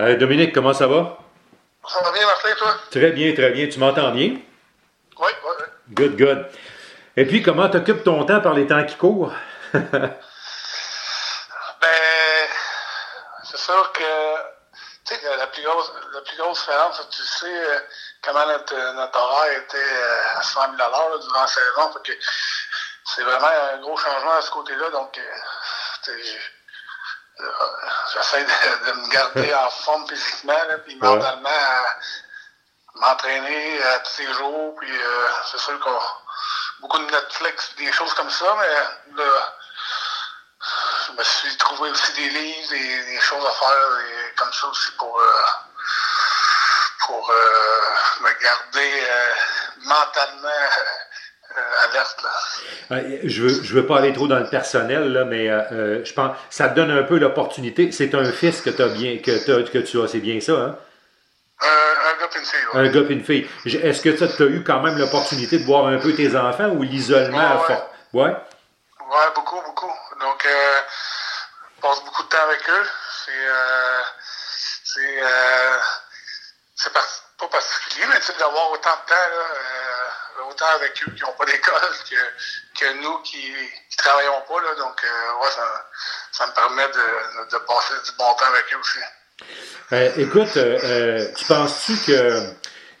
Euh, 0.00 0.16
Dominique, 0.16 0.54
comment 0.54 0.72
ça 0.72 0.86
va? 0.86 1.18
Ça 1.86 2.02
va 2.02 2.10
bien, 2.12 2.24
Martin, 2.24 2.54
toi? 2.56 2.74
Très 2.90 3.10
bien, 3.10 3.34
très 3.34 3.50
bien. 3.50 3.68
Tu 3.68 3.78
m'entends 3.78 4.12
bien? 4.12 4.28
Oui, 4.28 4.40
oui, 5.18 5.28
oui. 5.44 5.64
Good, 5.90 6.16
good. 6.16 6.50
Et 7.18 7.26
puis, 7.26 7.42
comment 7.42 7.68
t'occupes 7.68 8.02
ton 8.02 8.24
temps 8.24 8.40
par 8.40 8.54
les 8.54 8.66
temps 8.66 8.82
qui 8.86 8.96
courent? 8.96 9.34
ben, 9.74 10.10
c'est 13.44 13.58
sûr 13.58 13.92
que, 13.92 14.36
tu 15.04 15.16
sais, 15.16 15.36
la 15.36 15.46
plus 15.48 15.62
grosse, 15.64 15.92
la 16.14 16.20
plus 16.22 16.38
grosse 16.38 16.60
différence, 16.60 17.06
tu 17.10 17.22
sais 17.22 17.46
euh, 17.46 17.80
comment 18.22 18.46
notre, 18.46 18.94
notre 18.94 19.18
horaire 19.18 19.58
était 19.58 19.76
euh, 19.76 20.38
à 20.38 20.42
100 20.42 20.60
000 20.62 20.76
l'heure 20.78 21.18
durant 21.20 21.42
la 21.42 21.46
saison. 21.46 21.92
Fait 21.92 22.10
que 22.10 22.18
c'est 23.04 23.22
vraiment 23.22 23.50
un 23.74 23.80
gros 23.82 23.98
changement 23.98 24.32
à 24.32 24.40
ce 24.40 24.50
côté-là. 24.50 24.88
Donc, 24.88 25.12
tu 25.12 25.20
sais, 26.10 26.38
j'essaie 28.14 28.44
de, 28.44 28.86
de 28.86 28.92
me 28.92 29.08
garder 29.08 29.54
en 29.66 29.70
forme 29.70 30.08
physiquement, 30.08 30.62
là, 30.68 30.78
puis 30.78 30.96
mentalement, 30.96 31.48
à 31.48 31.96
m'entraîner 32.94 33.82
euh, 33.82 33.98
tous 34.04 34.22
les 34.22 34.32
jours. 34.34 34.74
Puis 34.80 34.90
euh, 34.90 35.28
c'est 35.50 35.58
sûr 35.60 35.78
qu'on 35.80 36.00
beaucoup 36.80 36.98
de 36.98 37.10
Netflix, 37.10 37.74
des 37.76 37.92
choses 37.92 38.14
comme 38.14 38.30
ça, 38.30 38.56
mais 38.58 39.22
là, 39.22 39.54
je 41.06 41.12
me 41.12 41.22
suis 41.24 41.56
trouvé 41.56 41.90
aussi 41.90 42.12
des 42.14 42.28
livres, 42.28 42.68
des, 42.70 43.04
des 43.04 43.20
choses 43.20 43.44
à 43.46 43.50
faire 43.50 43.98
et 43.98 44.34
comme 44.36 44.52
ça 44.52 44.66
aussi 44.66 44.90
pour, 44.92 45.20
euh, 45.20 45.46
pour 47.06 47.30
euh, 47.30 47.80
me 48.20 48.32
garder 48.42 49.06
euh, 49.08 49.34
mentalement 49.84 50.48
euh, 50.48 50.84
alerte. 51.88 52.16
Là. 52.22 52.96
Euh, 52.96 53.18
Je 53.24 53.42
veux, 53.42 53.62
je 53.62 53.74
veux 53.74 53.86
pas 53.86 53.98
aller 53.98 54.12
trop 54.12 54.26
dans 54.28 54.38
le 54.38 54.48
personnel, 54.48 55.12
là, 55.12 55.24
mais 55.24 55.48
euh, 55.48 55.60
euh, 55.72 56.04
je 56.04 56.12
pense 56.12 56.36
ça 56.50 56.68
te 56.68 56.74
donne 56.74 56.90
un 56.90 57.02
peu 57.02 57.18
l'opportunité. 57.18 57.92
C'est 57.92 58.14
un 58.14 58.24
fils 58.32 58.60
que, 58.60 58.70
as 58.82 58.88
bien, 58.88 59.18
que, 59.18 59.80
tu 59.80 60.00
as, 60.00 60.08
c'est 60.08 60.18
bien 60.20 60.40
ça, 60.40 60.52
hein? 60.52 60.76
Un, 61.62 61.66
un 61.66 62.20
gars 62.20 62.28
puis 62.30 62.40
une 62.40 62.46
fille, 62.46 62.66
ouais. 62.72 62.80
Un 62.80 62.88
gars 62.88 63.00
et 63.00 63.12
une 63.12 63.24
fille. 63.24 63.48
Est-ce 63.84 64.00
que 64.02 64.10
tu 64.10 64.42
as 64.42 64.46
eu 64.46 64.64
quand 64.64 64.80
même 64.80 64.96
l'opportunité 64.98 65.58
de 65.58 65.64
voir 65.64 65.86
un 65.86 65.98
peu 65.98 66.14
tes 66.14 66.34
enfants 66.36 66.68
ou 66.70 66.82
l'isolement 66.82 67.36
Ouais, 67.38 67.44
a 67.44 67.56
ouais. 67.60 67.66
for- 67.66 67.90
Ouais? 68.12 68.30
Ouais, 68.30 69.28
beaucoup, 69.34 69.60
beaucoup. 69.62 69.92
Donc, 70.20 70.46
euh, 70.46 70.78
je 71.76 71.80
passe 71.82 72.04
beaucoup 72.04 72.22
de 72.22 72.28
temps 72.28 72.44
avec 72.48 72.60
eux. 72.68 72.86
C'est, 73.26 73.30
euh, 73.32 74.00
c'est, 74.84 75.22
euh, 75.22 75.76
c'est 76.76 76.92
par- 76.92 77.06
pas 77.38 77.48
particulier, 77.48 78.06
mais 78.08 78.18
d'avoir 78.38 78.70
autant 78.72 78.90
de 78.90 79.08
temps, 79.08 79.14
là, 79.30 79.44
euh, 79.54 80.09
avec 80.76 80.92
eux 81.06 81.12
qui 81.12 81.22
n'ont 81.22 81.32
pas 81.32 81.44
d'école 81.46 81.80
que, 82.08 82.80
que 82.80 83.02
nous 83.02 83.18
qui 83.22 83.50
ne 83.50 83.96
travaillons 83.96 84.42
pas. 84.48 84.60
Là, 84.62 84.74
donc, 84.78 85.04
euh, 85.04 85.48
ça, 86.32 86.46
me 86.46 86.54
permet 86.54 86.88
de, 86.88 87.50
de 87.50 87.58
passer 87.64 87.94
du 88.04 88.16
bon 88.18 88.32
temps 88.34 88.46
avec 88.46 88.64
eux 88.72 88.78
aussi. 88.78 88.98
Euh, 89.92 90.10
écoute, 90.18 90.56
euh, 90.56 90.78
euh, 90.84 91.26
tu 91.36 91.44
penses-tu 91.46 91.92
que. 92.06 92.40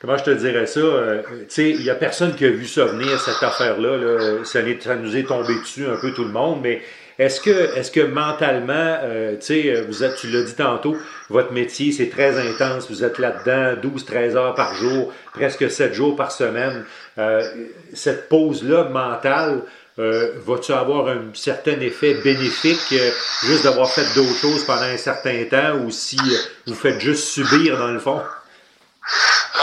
Comment 0.00 0.16
je 0.16 0.24
te 0.24 0.30
dirais 0.30 0.64
ça? 0.64 0.80
tu 0.80 1.44
sais, 1.50 1.70
il 1.70 1.82
n'y 1.82 1.90
a 1.90 1.94
personne 1.94 2.34
qui 2.34 2.46
a 2.46 2.48
vu 2.48 2.66
ça 2.66 2.86
venir, 2.86 3.20
cette 3.20 3.42
affaire-là. 3.42 4.42
Ça 4.44 4.62
nous 4.62 5.14
est 5.14 5.26
tombé 5.28 5.54
dessus 5.56 5.86
un 5.86 5.96
peu 5.96 6.14
tout 6.14 6.24
le 6.24 6.30
monde, 6.30 6.62
mais 6.62 6.82
est-ce 7.20 7.42
que, 7.42 7.76
est-ce 7.76 7.90
que 7.90 8.00
mentalement, 8.00 8.72
euh, 9.02 9.36
tu 9.36 9.42
sais, 9.42 9.68
euh, 9.68 9.84
vous 9.86 10.02
êtes, 10.02 10.16
tu 10.16 10.28
l'as 10.28 10.42
dit 10.42 10.54
tantôt, 10.54 10.96
votre 11.28 11.52
métier, 11.52 11.92
c'est 11.92 12.08
très 12.08 12.38
intense. 12.38 12.90
Vous 12.90 13.04
êtes 13.04 13.18
là-dedans 13.18 13.78
12-13 13.82 14.36
heures 14.36 14.54
par 14.54 14.74
jour, 14.74 15.12
presque 15.34 15.70
7 15.70 15.92
jours 15.92 16.16
par 16.16 16.32
semaine. 16.32 16.86
Euh, 17.18 17.66
cette 17.92 18.30
pause-là 18.30 18.84
mentale, 18.84 19.64
euh, 19.98 20.32
vas-tu 20.46 20.72
avoir 20.72 21.08
un 21.08 21.24
certain 21.34 21.78
effet 21.80 22.14
bénéfique 22.14 22.90
euh, 22.92 23.10
juste 23.42 23.64
d'avoir 23.64 23.90
fait 23.90 24.06
d'autres 24.14 24.38
choses 24.40 24.64
pendant 24.64 24.84
un 24.84 24.96
certain 24.96 25.44
temps 25.44 25.74
ou 25.74 25.90
si 25.90 26.16
euh, 26.18 26.38
vous 26.68 26.74
faites 26.74 27.00
juste 27.00 27.28
subir 27.28 27.76
dans 27.76 27.88
le 27.88 28.00
fond? 28.00 28.18
Euh, 28.18 29.60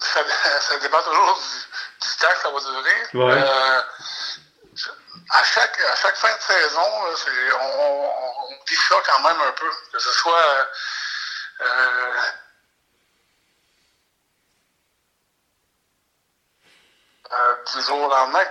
ça, 0.00 0.20
ça 0.60 0.78
dépend 0.82 0.98
toujours 1.08 1.38
du, 1.40 2.08
du 2.08 2.12
temps 2.18 2.34
que 2.34 2.42
ça 2.42 2.50
va 2.50 2.58
durer. 2.58 3.24
Ouais. 3.24 3.40
À, 5.30 5.42
chaque, 5.44 5.78
à 5.80 5.96
chaque 5.96 6.16
fin 6.16 6.34
de 6.34 6.40
saison, 6.40 7.04
là, 7.04 7.56
on, 7.60 7.80
on, 7.80 8.34
on 8.44 8.64
vit 8.68 8.76
ça 8.88 8.96
quand 9.06 9.20
même 9.20 9.40
un 9.40 9.52
peu. 9.52 9.70
Que 9.92 9.98
ce 9.98 10.10
soit 10.12 10.38
euh, 10.38 10.64
euh, 11.62 12.20
euh, 17.32 17.56
du 17.74 17.82
jour 17.82 18.02
au 18.02 18.08
lendemain. 18.08 18.46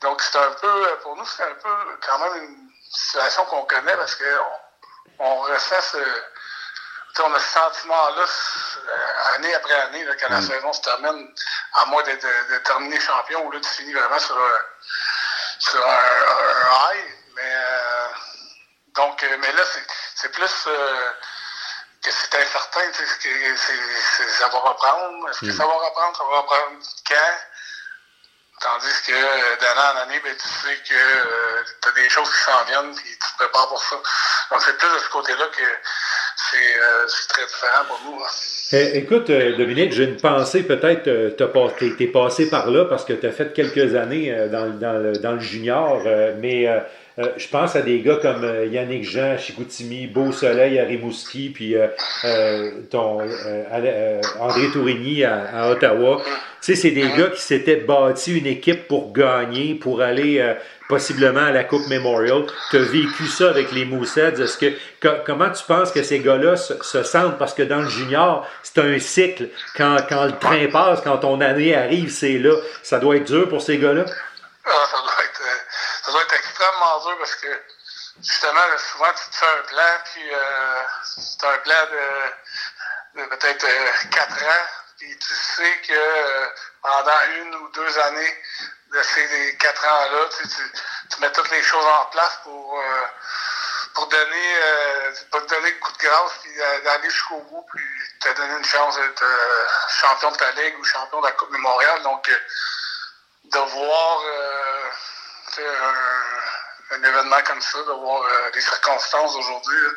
Donc, 0.00 0.20
c'est 0.22 0.38
un 0.38 0.52
peu, 0.52 0.98
pour 1.02 1.16
nous, 1.16 1.26
c'est 1.26 1.42
un 1.44 1.54
peu 1.54 1.98
quand 2.06 2.18
même 2.20 2.44
une 2.44 2.70
situation 2.92 3.44
qu'on 3.46 3.64
connaît 3.64 3.96
parce 3.96 4.14
qu'on 4.16 4.60
on 5.18 5.40
ressent 5.42 5.80
ce, 5.80 6.22
on 7.20 7.34
a 7.34 7.38
ce 7.38 7.48
sentiment-là 7.48 8.24
année 9.34 9.54
après 9.54 9.74
année, 9.74 10.04
là, 10.04 10.14
quand 10.20 10.28
la 10.30 10.42
saison 10.42 10.72
se 10.72 10.80
termine, 10.80 11.34
à 11.74 11.84
moins 11.86 12.02
de, 12.02 12.12
de- 12.12 12.52
de 12.54 12.58
terminer 12.58 12.98
champion, 13.00 13.44
où 13.46 13.50
là, 13.52 13.60
tu 13.60 13.68
finis 13.68 13.92
vraiment 13.92 14.18
sur 14.18 14.36
un, 14.36 14.60
sur 15.70 15.86
un, 15.86 15.90
un- 15.90 16.92
high. 16.94 17.14
Mais, 17.34 17.54
euh, 17.54 18.08
donc, 18.94 19.22
euh, 19.22 19.36
mais 19.38 19.52
là, 19.52 19.62
c'est- 20.16 20.28
plus 20.28 20.52
euh, 20.66 21.10
que 22.02 22.10
c'est 22.10 22.34
incertain, 22.34 22.90
tu 22.92 23.06
sais, 23.06 23.18
que 23.18 23.56
c'est- 23.56 24.28
ça 24.28 24.48
va 24.48 24.58
reprendre. 24.58 25.28
Est-ce 25.30 25.40
que 25.40 25.52
ça 25.52 25.66
va 25.66 25.72
reprendre? 25.72 26.16
Ça 26.16 26.24
va 26.24 26.38
reprendre 26.40 26.78
quand? 27.08 27.38
Tandis 28.60 29.02
que 29.06 29.12
euh, 29.12 29.56
d'année 29.56 29.80
en 29.80 29.96
année, 30.02 30.20
ben, 30.20 30.36
tu 30.36 30.48
sais 30.48 30.76
que 30.88 31.64
tu 31.82 31.88
as 31.88 31.92
des 31.92 32.08
choses 32.10 32.30
qui 32.30 32.42
s'en 32.44 32.62
viennent 32.64 32.92
et 32.96 33.02
tu 33.02 33.18
te 33.18 33.36
prépares 33.38 33.68
pour 33.68 33.82
ça. 33.82 33.96
Donc, 34.50 34.62
c'est 34.64 34.76
plus 34.78 34.88
de 34.88 34.98
ce 35.00 35.08
côté-là 35.08 35.46
que 35.48 35.78
c'est 36.36 36.56
euh, 36.56 37.06
très 37.28 37.42
différent 37.46 37.84
pour 37.88 38.00
nous. 38.06 38.18
hein. 38.22 38.28
Eh, 38.74 38.98
écoute, 38.98 39.28
euh, 39.30 39.56
Dominique, 39.56 39.92
j'ai 39.92 40.04
une 40.04 40.16
pensée, 40.16 40.62
peut-être, 40.62 41.06
euh, 41.08 41.30
t'es 41.30 41.90
t'es 41.98 42.06
passé 42.06 42.48
par 42.48 42.70
là 42.70 42.86
parce 42.86 43.04
que 43.04 43.12
tu 43.12 43.26
as 43.26 43.32
fait 43.32 43.52
quelques 43.52 43.94
années 43.94 44.32
euh, 44.32 44.48
dans, 44.48 44.64
le- 44.64 44.72
dans 44.72 45.12
dans 45.20 45.32
le 45.32 45.40
junior, 45.40 46.02
euh, 46.06 46.34
mais 46.40 46.66
euh, 47.18 47.28
je 47.36 47.48
pense 47.48 47.76
à 47.76 47.82
des 47.82 48.00
gars 48.00 48.18
comme 48.22 48.44
euh, 48.44 48.66
Yannick 48.66 49.04
Jean 49.04 49.36
Chicoutimi, 49.38 50.06
Beau 50.06 50.32
Soleil 50.32 50.78
à 50.78 50.84
Rimouski, 50.84 51.50
puis 51.50 51.76
euh, 51.76 51.88
euh, 52.24 52.70
ton, 52.90 53.20
André 54.40 54.70
Tourigny 54.72 55.24
à, 55.24 55.70
Ottawa. 55.70 56.22
Tu 56.24 56.30
sais, 56.60 56.74
c'est 56.76 56.90
des 56.92 57.08
gars 57.18 57.28
qui 57.34 57.40
s'étaient 57.40 57.76
bâtis 57.76 58.38
une 58.38 58.46
équipe 58.46 58.86
pour 58.86 59.12
gagner, 59.12 59.74
pour 59.74 60.00
aller 60.00 60.54
possiblement 60.88 61.40
à 61.46 61.50
la 61.50 61.64
Coupe 61.64 61.88
Memorial. 61.88 62.44
Tu 62.70 62.76
as 62.76 62.82
vécu 62.82 63.26
ça 63.26 63.50
avec 63.50 63.72
les 63.72 63.84
Mooseheads. 63.84 64.40
Est-ce 64.40 64.58
que, 64.58 64.72
co- 65.00 65.22
comment 65.26 65.50
tu 65.50 65.64
penses 65.66 65.90
que 65.90 66.02
ces 66.04 66.20
gars-là 66.20 66.56
se, 66.56 66.74
se 66.82 67.02
sentent? 67.02 67.36
Parce 67.36 67.52
que 67.54 67.62
dans 67.64 67.80
le 67.80 67.88
junior, 67.88 68.46
c'est 68.62 68.78
un 68.78 68.98
cycle. 69.00 69.48
Quand, 69.76 69.96
quand 70.08 70.26
le 70.26 70.38
train 70.38 70.68
passe, 70.70 71.00
quand 71.02 71.18
ton 71.18 71.40
année 71.40 71.74
arrive, 71.74 72.10
c'est 72.10 72.38
là. 72.38 72.54
Ça 72.84 73.00
doit 73.00 73.16
être 73.16 73.26
dur 73.26 73.48
pour 73.48 73.60
ces 73.60 73.78
gars-là? 73.78 74.04
Être, 76.20 76.34
extrêmement 76.34 77.00
dur 77.00 77.18
parce 77.18 77.34
que 77.36 77.62
justement, 78.22 78.60
souvent, 78.78 79.12
tu 79.14 79.30
te 79.30 79.36
fais 79.36 79.46
un 79.46 79.62
plan, 79.62 79.98
puis 80.12 80.34
euh, 80.34 80.82
c'est 81.04 81.44
un 81.44 81.58
plan 81.58 81.86
de, 81.90 82.32
de 83.14 83.24
peut-être 83.26 83.64
euh, 83.64 83.90
quatre 84.10 84.42
ans, 84.42 84.66
puis 84.98 85.18
tu 85.18 85.34
sais 85.34 85.80
que 85.86 85.92
euh, 85.92 86.46
pendant 86.82 87.20
une 87.36 87.54
ou 87.56 87.68
deux 87.68 87.98
années 87.98 88.42
de 88.92 89.02
ces 89.02 89.56
quatre 89.58 89.84
ans-là, 89.84 90.28
tu, 90.30 91.20
mets 91.20 91.32
toutes 91.32 91.50
les 91.50 91.62
choses 91.62 91.84
en 91.84 92.06
place 92.06 92.38
pour, 92.42 92.78
euh, 92.78 93.06
pour 93.94 94.06
donner, 94.06 94.56
pour 95.30 95.42
donner 95.42 95.70
le 95.70 95.78
coup 95.78 95.92
de 95.92 95.98
grâce, 95.98 96.32
puis 96.42 96.54
d'aller 96.84 97.10
jusqu'au 97.10 97.40
bout, 97.40 97.66
puis 97.74 97.84
te 98.20 98.28
donner 98.34 98.56
une 98.58 98.64
chance 98.64 98.96
d'être 98.96 99.24
champion 99.88 100.30
de 100.30 100.36
ta 100.36 100.50
ligue 100.52 100.78
ou 100.78 100.84
champion 100.84 101.20
de 101.20 101.26
la 101.26 101.32
Coupe 101.32 101.50
Mémoriale. 101.50 102.02
Donc, 102.02 102.30
de 103.44 103.58
voir 103.58 104.22
un, 105.60 107.02
événement 107.02 107.42
comme 107.46 107.60
ça, 107.60 107.78
de 107.78 107.92
voir 107.92 108.22
euh, 108.22 108.50
les 108.54 108.60
circonstances 108.60 109.32
d'aujourd'hui, 109.34 109.80
là, 109.82 109.88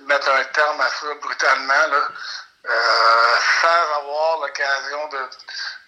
mettre 0.00 0.30
un 0.30 0.44
terme 0.44 0.80
à 0.80 0.88
ça 0.88 1.14
brutalement, 1.20 1.74
euh, 2.66 3.36
sans 3.60 3.98
avoir 3.98 4.38
l'occasion 4.40 5.08
de, 5.08 5.18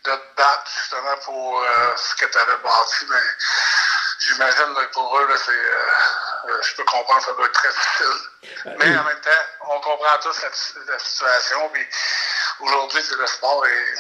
te 0.03 0.11
battre 0.37 0.71
justement 0.81 1.17
pour 1.25 1.63
euh, 1.63 1.97
ce 1.97 2.15
que 2.17 2.25
tu 2.31 2.39
avais 2.39 2.57
bâti. 2.57 3.07
Mais 3.11 3.17
j'imagine 4.21 4.75
pour 4.93 5.19
eux, 5.19 5.29
c'est, 5.45 6.63
je 6.63 6.75
peux 6.77 6.85
comprendre, 6.85 7.23
ça 7.23 7.33
doit 7.33 7.47
être 7.47 7.53
très 7.53 7.69
difficile. 7.69 8.77
Mais 8.79 8.97
en 8.99 9.05
même 9.05 9.21
temps, 9.21 9.45
on 9.69 9.81
comprend 9.81 10.19
tous 10.23 10.43
la, 10.43 10.99
situation. 10.99 11.69
Puis 11.69 11.87
aujourd'hui, 12.61 13.03
le 13.19 13.27
sport 13.27 13.67
est, 13.67 13.95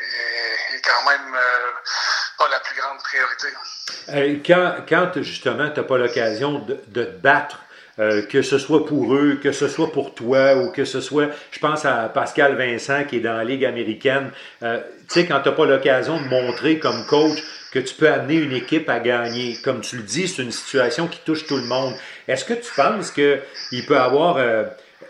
est, 0.00 0.76
est 0.76 0.82
quand 0.82 1.02
même 1.10 1.36
la 2.50 2.60
plus 2.60 2.80
grande 2.80 2.98
priorité. 2.98 3.48
Euh, 4.08 4.80
quand, 4.88 5.22
justement, 5.22 5.70
tu 5.70 5.80
n'as 5.80 5.86
pas 5.86 5.98
l'occasion 5.98 6.60
de, 6.60 6.74
te 6.74 7.10
battre, 7.10 7.60
euh, 7.98 8.22
que 8.22 8.42
ce 8.42 8.58
soit 8.58 8.86
pour 8.86 9.14
eux, 9.14 9.38
que 9.42 9.52
ce 9.52 9.68
soit 9.68 9.92
pour 9.92 10.14
toi, 10.14 10.56
ou 10.56 10.70
que 10.70 10.84
ce 10.84 11.00
soit, 11.00 11.28
je 11.50 11.58
pense 11.58 11.84
à 11.84 12.08
Pascal 12.08 12.56
Vincent 12.56 13.04
qui 13.04 13.16
est 13.16 13.20
dans 13.20 13.34
la 13.34 13.44
Ligue 13.44 13.64
américaine, 13.64 14.30
euh, 14.62 14.80
tu 15.08 15.20
sais, 15.20 15.26
quand 15.26 15.40
tu 15.40 15.48
n'as 15.48 15.54
pas 15.54 15.66
l'occasion 15.66 16.20
de 16.20 16.26
montrer 16.28 16.78
comme 16.78 17.04
coach 17.06 17.38
que 17.70 17.78
tu 17.78 17.94
peux 17.94 18.08
amener 18.08 18.36
une 18.36 18.52
équipe 18.52 18.88
à 18.88 18.98
gagner, 18.98 19.56
comme 19.62 19.80
tu 19.80 19.96
le 19.96 20.02
dis, 20.02 20.28
c'est 20.28 20.42
une 20.42 20.52
situation 20.52 21.06
qui 21.06 21.20
touche 21.24 21.46
tout 21.46 21.56
le 21.56 21.64
monde. 21.64 21.94
Est-ce 22.28 22.44
que 22.44 22.54
tu 22.54 22.70
penses 22.74 23.10
qu'il 23.10 23.86
peut 23.86 23.98
avoir... 23.98 24.38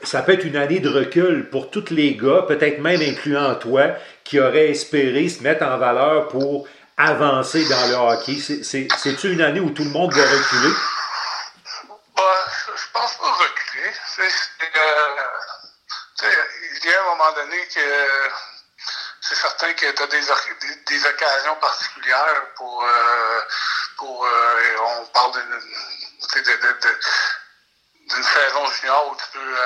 ça 0.05 0.23
peut 0.23 0.33
être 0.33 0.45
une 0.45 0.57
année 0.57 0.79
de 0.79 0.89
recul 0.89 1.49
pour 1.51 1.71
tous 1.71 1.91
les 1.91 2.15
gars, 2.15 2.45
peut-être 2.47 2.81
même 2.81 3.01
incluant 3.01 3.55
toi, 3.57 3.97
qui 4.23 4.39
auraient 4.39 4.71
espéré 4.71 5.29
se 5.29 5.43
mettre 5.43 5.65
en 5.65 5.77
valeur 5.77 6.29
pour 6.29 6.69
avancer 6.97 7.69
dans 7.69 7.87
le 7.87 7.95
hockey? 7.95 8.41
C'est-tu 8.41 9.33
une 9.33 9.41
année 9.41 9.61
où 9.61 9.71
tout 9.71 9.85
le 9.85 9.91
monde 9.91 10.13
va 10.15 10.23
reculer? 10.23 10.75
Bah, 12.17 12.23
je 12.77 12.83
pense 12.93 13.15
pas 13.15 13.33
reculer. 13.33 13.93
Euh, 16.25 16.29
il 16.83 16.91
y 16.91 16.95
a 16.95 17.01
un 17.01 17.05
moment 17.05 17.33
donné 17.33 17.67
que 17.67 17.81
c'est 19.21 19.35
certain 19.35 19.73
que 19.73 19.91
tu 19.91 20.03
as 20.03 20.07
des, 20.07 20.21
des, 20.87 21.07
occasions 21.07 21.57
particulières 21.57 22.47
pour, 22.57 22.85
euh, 22.85 23.41
pour 23.97 24.25
euh, 24.25 24.77
on 25.01 25.07
parle 25.07 25.33
d'une 25.33 25.61
saison 28.23 28.67
junior 28.67 29.11
où 29.11 29.17
tu 29.17 29.25
peux, 29.33 29.57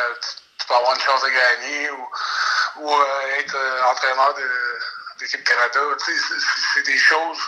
tu, 0.58 0.66
peux 0.66 0.74
avoir 0.74 0.94
une 0.94 1.00
chance 1.00 1.20
de 1.22 1.28
gagner 1.28 1.90
ou, 1.90 2.08
ou 2.76 3.02
être 3.38 3.56
entraîneur 3.90 4.32
de 4.34 4.48
Canada. 5.44 5.80
C'est 6.74 6.82
des 6.82 6.98
choses 6.98 7.38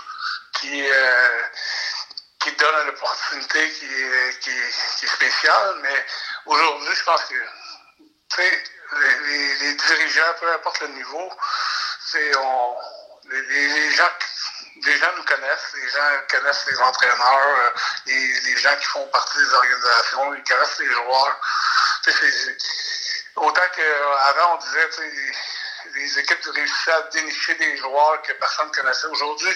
qui, 0.54 0.90
euh, 0.90 1.42
qui 2.40 2.52
donnent 2.52 2.82
une 2.84 2.88
opportunité 2.90 3.70
qui, 3.70 3.86
qui, 4.40 4.50
est 4.50 5.06
spéciale, 5.06 5.78
mais 5.82 6.06
aujourd'hui, 6.46 6.94
je 6.94 7.04
pense 7.04 7.24
que 7.24 7.34
les, 9.60 9.74
dirigeants, 9.74 10.34
peu 10.40 10.52
importe 10.52 10.80
le 10.80 10.88
niveau, 10.88 11.32
on, 12.38 12.76
les, 13.30 13.42
les, 13.42 13.90
gens 13.92 14.08
les 14.84 14.96
gens 14.98 15.12
nous 15.16 15.24
connaissent, 15.24 15.74
les 15.74 15.88
gens 15.88 16.20
connaissent 16.30 16.66
les 16.70 16.78
entraîneurs, 16.78 17.58
euh, 17.58 17.70
les, 18.06 18.40
les, 18.40 18.56
gens 18.56 18.76
qui 18.76 18.86
font 18.86 19.06
partie 19.08 19.38
des 19.38 19.52
organisations, 19.52 20.34
ils 20.34 20.44
connaissent 20.44 20.78
les 20.78 20.92
joueurs. 20.92 21.40
autant 23.36 23.68
qu'avant, 23.74 24.54
on 24.54 24.56
disait, 24.58 24.88
les 25.94 26.18
équipes 26.18 26.44
réussissaient 26.54 26.92
à 26.92 27.02
dénicher 27.02 27.54
des 27.54 27.76
joueurs 27.76 28.20
que 28.22 28.32
personne 28.32 28.68
ne 28.68 28.72
connaissait. 28.72 29.06
Aujourd'hui, 29.08 29.52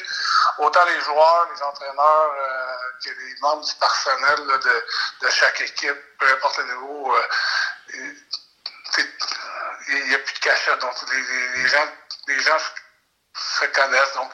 autant 0.59 0.85
les 0.85 1.01
joueurs, 1.01 1.49
les 1.55 1.63
entraîneurs 1.63 2.35
euh, 2.39 2.77
que 3.05 3.11
les 3.11 3.35
membres 3.41 3.65
du 3.65 3.75
personnel 3.75 4.39
de, 5.21 5.31
chaque 5.31 5.61
équipe, 5.61 6.19
peu 6.19 6.29
importe 6.33 6.59
le 6.59 6.65
niveau, 6.65 7.17
euh, 7.17 7.23
il 9.89 10.05
n'y 10.09 10.15
a 10.15 10.19
plus 10.19 10.35
de 10.35 10.39
cachette. 10.41 10.79
Donc, 10.81 10.95
les, 11.11 11.69
gens, 11.69 12.59
se 13.35 13.65
connaissent. 13.67 14.13
Donc, 14.15 14.33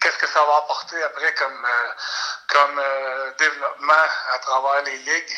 qu'est-ce 0.00 0.18
que 0.18 0.26
ça 0.26 0.44
va 0.44 0.56
apporter 0.56 1.02
après 1.02 1.34
comme, 1.34 1.66
euh, 2.78 3.32
développement 3.38 4.06
à 4.34 4.38
travers 4.38 4.82
les 4.82 4.96
ligues? 4.98 5.36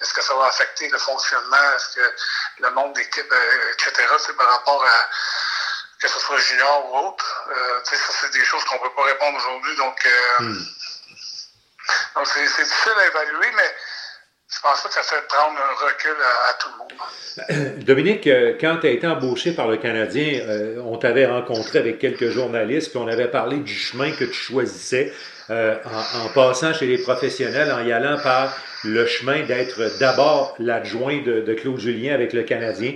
Est-ce 0.00 0.12
que 0.12 0.22
ça 0.22 0.34
va 0.34 0.46
affecter 0.46 0.88
le 0.88 0.98
fonctionnement? 0.98 1.72
Le 2.60 2.70
nombre 2.70 2.92
d'équipes, 2.94 3.34
etc., 3.72 4.06
c'est 4.18 4.36
par 4.36 4.48
rapport 4.48 4.84
à 4.84 5.08
que 6.00 6.08
ce 6.08 6.18
soit 6.18 6.38
junior 6.38 6.90
ou 6.90 7.08
autre? 7.08 7.48
ça, 7.84 7.96
c'est 7.96 8.32
des 8.32 8.44
choses 8.44 8.64
qu'on 8.64 8.76
ne 8.76 8.80
peut 8.80 8.94
pas 8.96 9.04
répondre 9.04 9.38
aujourd'hui. 9.38 9.76
Donc, 9.76 10.08
hmm. 10.40 10.58
donc 12.16 12.26
c'est 12.26 12.42
difficile 12.42 12.92
à 12.98 13.06
évaluer, 13.06 13.50
mais 13.56 13.74
je 14.54 14.60
pense 14.60 14.82
pas 14.82 14.88
que 14.88 14.94
ça 14.94 15.02
fait 15.02 15.26
prendre 15.28 15.58
un 15.58 15.86
recul 15.86 16.16
à, 16.48 16.52
tout 16.54 16.68
le 16.68 16.78
monde. 16.78 17.84
Dominique, 17.84 18.26
euh, 18.26 18.54
quand 18.60 18.78
tu 18.80 18.86
as 18.86 18.90
été 18.90 19.06
embauché 19.06 19.52
par 19.52 19.66
le 19.66 19.78
Canadien, 19.78 20.40
euh, 20.46 20.82
on 20.84 20.98
t'avait 20.98 21.26
rencontré 21.26 21.78
avec 21.78 21.98
quelques 21.98 22.28
journalistes, 22.28 22.90
puis 22.90 22.98
on 22.98 23.08
avait 23.08 23.30
parlé 23.30 23.58
du 23.58 23.74
chemin 23.74 24.12
que 24.12 24.24
tu 24.24 24.34
choisissais 24.34 25.12
euh, 25.50 25.76
en, 25.84 26.28
passant 26.34 26.72
chez 26.74 26.86
les 26.86 26.98
professionnels, 26.98 27.72
en 27.72 27.84
y 27.84 27.92
allant 27.92 28.18
par 28.22 28.56
le 28.84 29.06
chemin 29.06 29.42
d'être 29.44 29.98
d'abord 29.98 30.54
l'adjoint 30.58 31.22
de, 31.22 31.40
de, 31.40 31.54
Claude 31.54 31.78
Julien 31.78 32.14
avec 32.14 32.32
le 32.32 32.42
Canadien. 32.42 32.94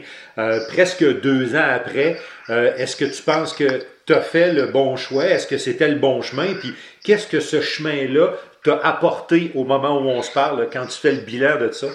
presque 0.69 1.05
deux 1.21 1.55
ans 1.55 1.69
après, 1.75 2.21
est-ce 2.49 2.97
que 2.97 3.05
tu 3.05 3.23
penses 3.23 3.53
que 3.53 3.87
tu 4.07 4.15
as 4.15 4.23
fait 4.23 4.53
le 4.53 4.67
bon 4.67 4.97
choix? 4.97 5.25
Est-ce 5.27 5.47
que 5.47 5.59
c'était 5.59 5.89
le 5.89 5.97
bon 5.97 6.23
chemin? 6.23 6.55
Puis 6.55 6.75
qu'est-ce 7.03 7.27
que 7.27 7.41
ce 7.41 7.61
chemin-là 7.61 8.35
t'a 8.65 8.79
apporté 8.79 9.51
au 9.55 9.65
moment 9.65 9.99
où 9.99 10.09
on 10.09 10.23
se 10.23 10.31
parle, 10.31 10.69
quand 10.73 10.87
tu 10.87 10.99
fais 10.99 11.13
le 11.13 11.21
bilan 11.21 11.57
de 11.57 11.73
ça? 11.73 11.89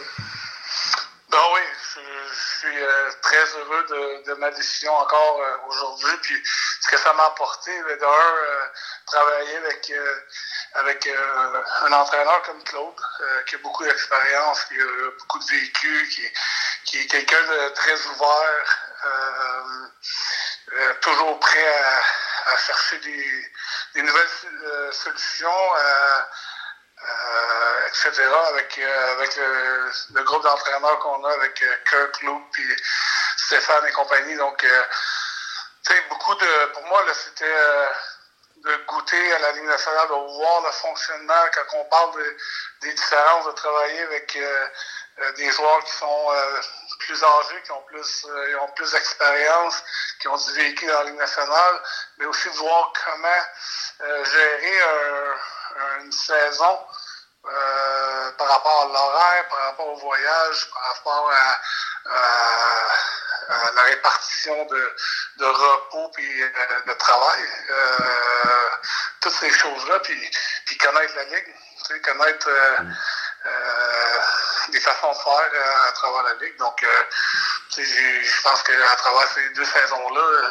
Ben 1.32 1.38
oui, 1.54 1.62
je, 1.84 2.60
suis 2.60 2.78
euh, 2.78 3.10
très 3.22 3.46
heureux 3.58 3.86
de, 4.28 4.34
ma 4.36 4.52
décision 4.52 4.94
encore 4.94 5.42
euh, 5.42 5.70
aujourd'hui. 5.70 6.12
Puis 6.22 6.36
ce 6.82 6.92
que 6.92 6.98
ça 6.98 7.14
m'a 7.14 7.26
apporté, 7.28 7.72
ben, 7.88 7.98
d'un, 7.98 8.08
euh, 8.08 8.66
travailler 9.12 9.58
avec, 9.58 9.94
avec 10.74 11.08
un 11.08 11.92
entraîneur 11.94 12.42
comme 12.44 12.64
Claude, 12.64 13.02
qui 13.48 13.56
a 13.56 13.58
beaucoup 13.60 13.84
d'expérience, 13.84 14.64
qui 14.66 14.80
a 14.80 15.12
beaucoup 15.20 15.40
de 15.40 15.46
vécu, 15.46 16.10
qui, 16.10 16.32
qui 16.86 17.00
est 17.00 17.08
quelqu'un 17.08 17.42
de 17.44 17.70
très 17.70 18.06
ouvert, 18.08 18.66
toujours 21.02 21.40
prêt 21.40 21.76
à, 22.48 22.58
chercher 22.58 23.00
des, 23.00 24.02
nouvelles 24.02 24.92
solutions. 24.92 25.72
Euh, 27.04 27.88
etc., 27.88 28.24
avec, 28.50 28.78
euh, 28.78 29.12
avec 29.14 29.36
le, 29.36 30.24
groupe 30.24 30.44
d'entraîneurs 30.44 31.00
qu'on 31.00 31.24
a, 31.24 31.34
avec 31.34 31.62
euh, 31.64 31.76
Kirk, 31.90 32.22
Luke, 32.22 32.44
puis 32.52 32.64
Stéphane 33.38 33.88
et 33.88 33.92
compagnie. 33.92 34.36
Donc, 34.36 34.58
tu 34.60 34.68
sais, 35.94 36.02
beaucoup 36.10 36.36
de. 36.36 36.66
Pour 36.74 36.84
moi, 36.86 37.04
là, 37.06 37.14
c'était 37.14 37.56
de 38.64 38.76
goûter 38.88 39.34
à 39.34 39.40
la 39.40 39.52
Ligue 39.54 39.66
nationale, 39.66 40.08
de 40.08 40.14
voir 40.14 40.62
le 40.64 40.72
fonctionnement 40.72 41.46
quand 41.54 41.78
on 41.78 41.86
parle 41.86 42.24
des 42.82 42.94
différences, 42.94 43.46
de 43.46 43.52
travailler 43.52 44.02
avec 44.04 44.38
des 45.38 45.52
joueurs 45.52 45.84
qui 45.84 45.92
sont 45.94 46.28
plus 47.00 47.24
âgés, 47.24 47.62
qui 47.64 47.72
ont 47.72 47.82
plus, 47.84 48.28
plus 48.76 48.92
d'expérience, 48.92 49.84
qui 50.20 50.28
ont 50.28 50.38
du 50.38 50.54
vécu 50.54 50.86
dans 50.86 51.00
la 51.00 51.04
Ligue 51.06 51.20
nationale, 51.20 51.82
mais 52.18 52.26
aussi 52.26 52.50
de 52.50 52.56
voir 52.56 52.94
comment 53.06 54.24
gérer 54.24 54.82
un 54.82 55.36
une 56.02 56.12
saison 56.12 56.80
euh, 57.46 58.32
par 58.34 58.48
rapport 58.48 58.84
à 58.84 58.86
l'horaire, 58.86 59.48
par 59.50 59.60
rapport 59.60 59.88
au 59.88 59.96
voyage, 59.96 60.70
par 60.72 60.84
rapport 60.96 61.32
à, 61.32 61.60
la 63.76 63.82
répartition 63.84 64.66
de, 64.66 64.96
de 65.38 65.46
repos 65.46 66.12
et 66.18 66.44
euh, 66.44 66.82
de 66.88 66.94
travail. 66.94 67.44
Euh, 67.70 68.70
toutes 69.22 69.34
ces 69.34 69.52
choses-là, 69.52 70.00
puis, 70.00 70.32
puis 70.66 70.78
connaître 70.78 71.16
la 71.16 71.24
Ligue, 71.26 71.56
tu 71.86 71.94
sais, 71.94 72.00
connaître 72.02 72.50
des 74.70 74.80
façons 74.80 75.12
de 75.12 75.18
faire 75.18 75.88
à 75.88 75.92
travers 75.92 76.24
la 76.24 76.34
Ligue. 76.36 76.58
Donc, 76.58 76.86
je 77.78 78.42
pense 78.42 78.64
qu'à 78.64 78.96
travers 78.96 79.28
ces 79.34 79.50
deux 79.50 79.66
saisons-là, 79.66 80.50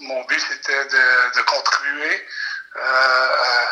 mon 0.00 0.22
but, 0.24 0.40
c'était 0.40 0.84
de, 0.84 1.36
de 1.36 1.42
contribuer 1.42 2.26
euh, 2.76 2.80
euh, 2.80 3.66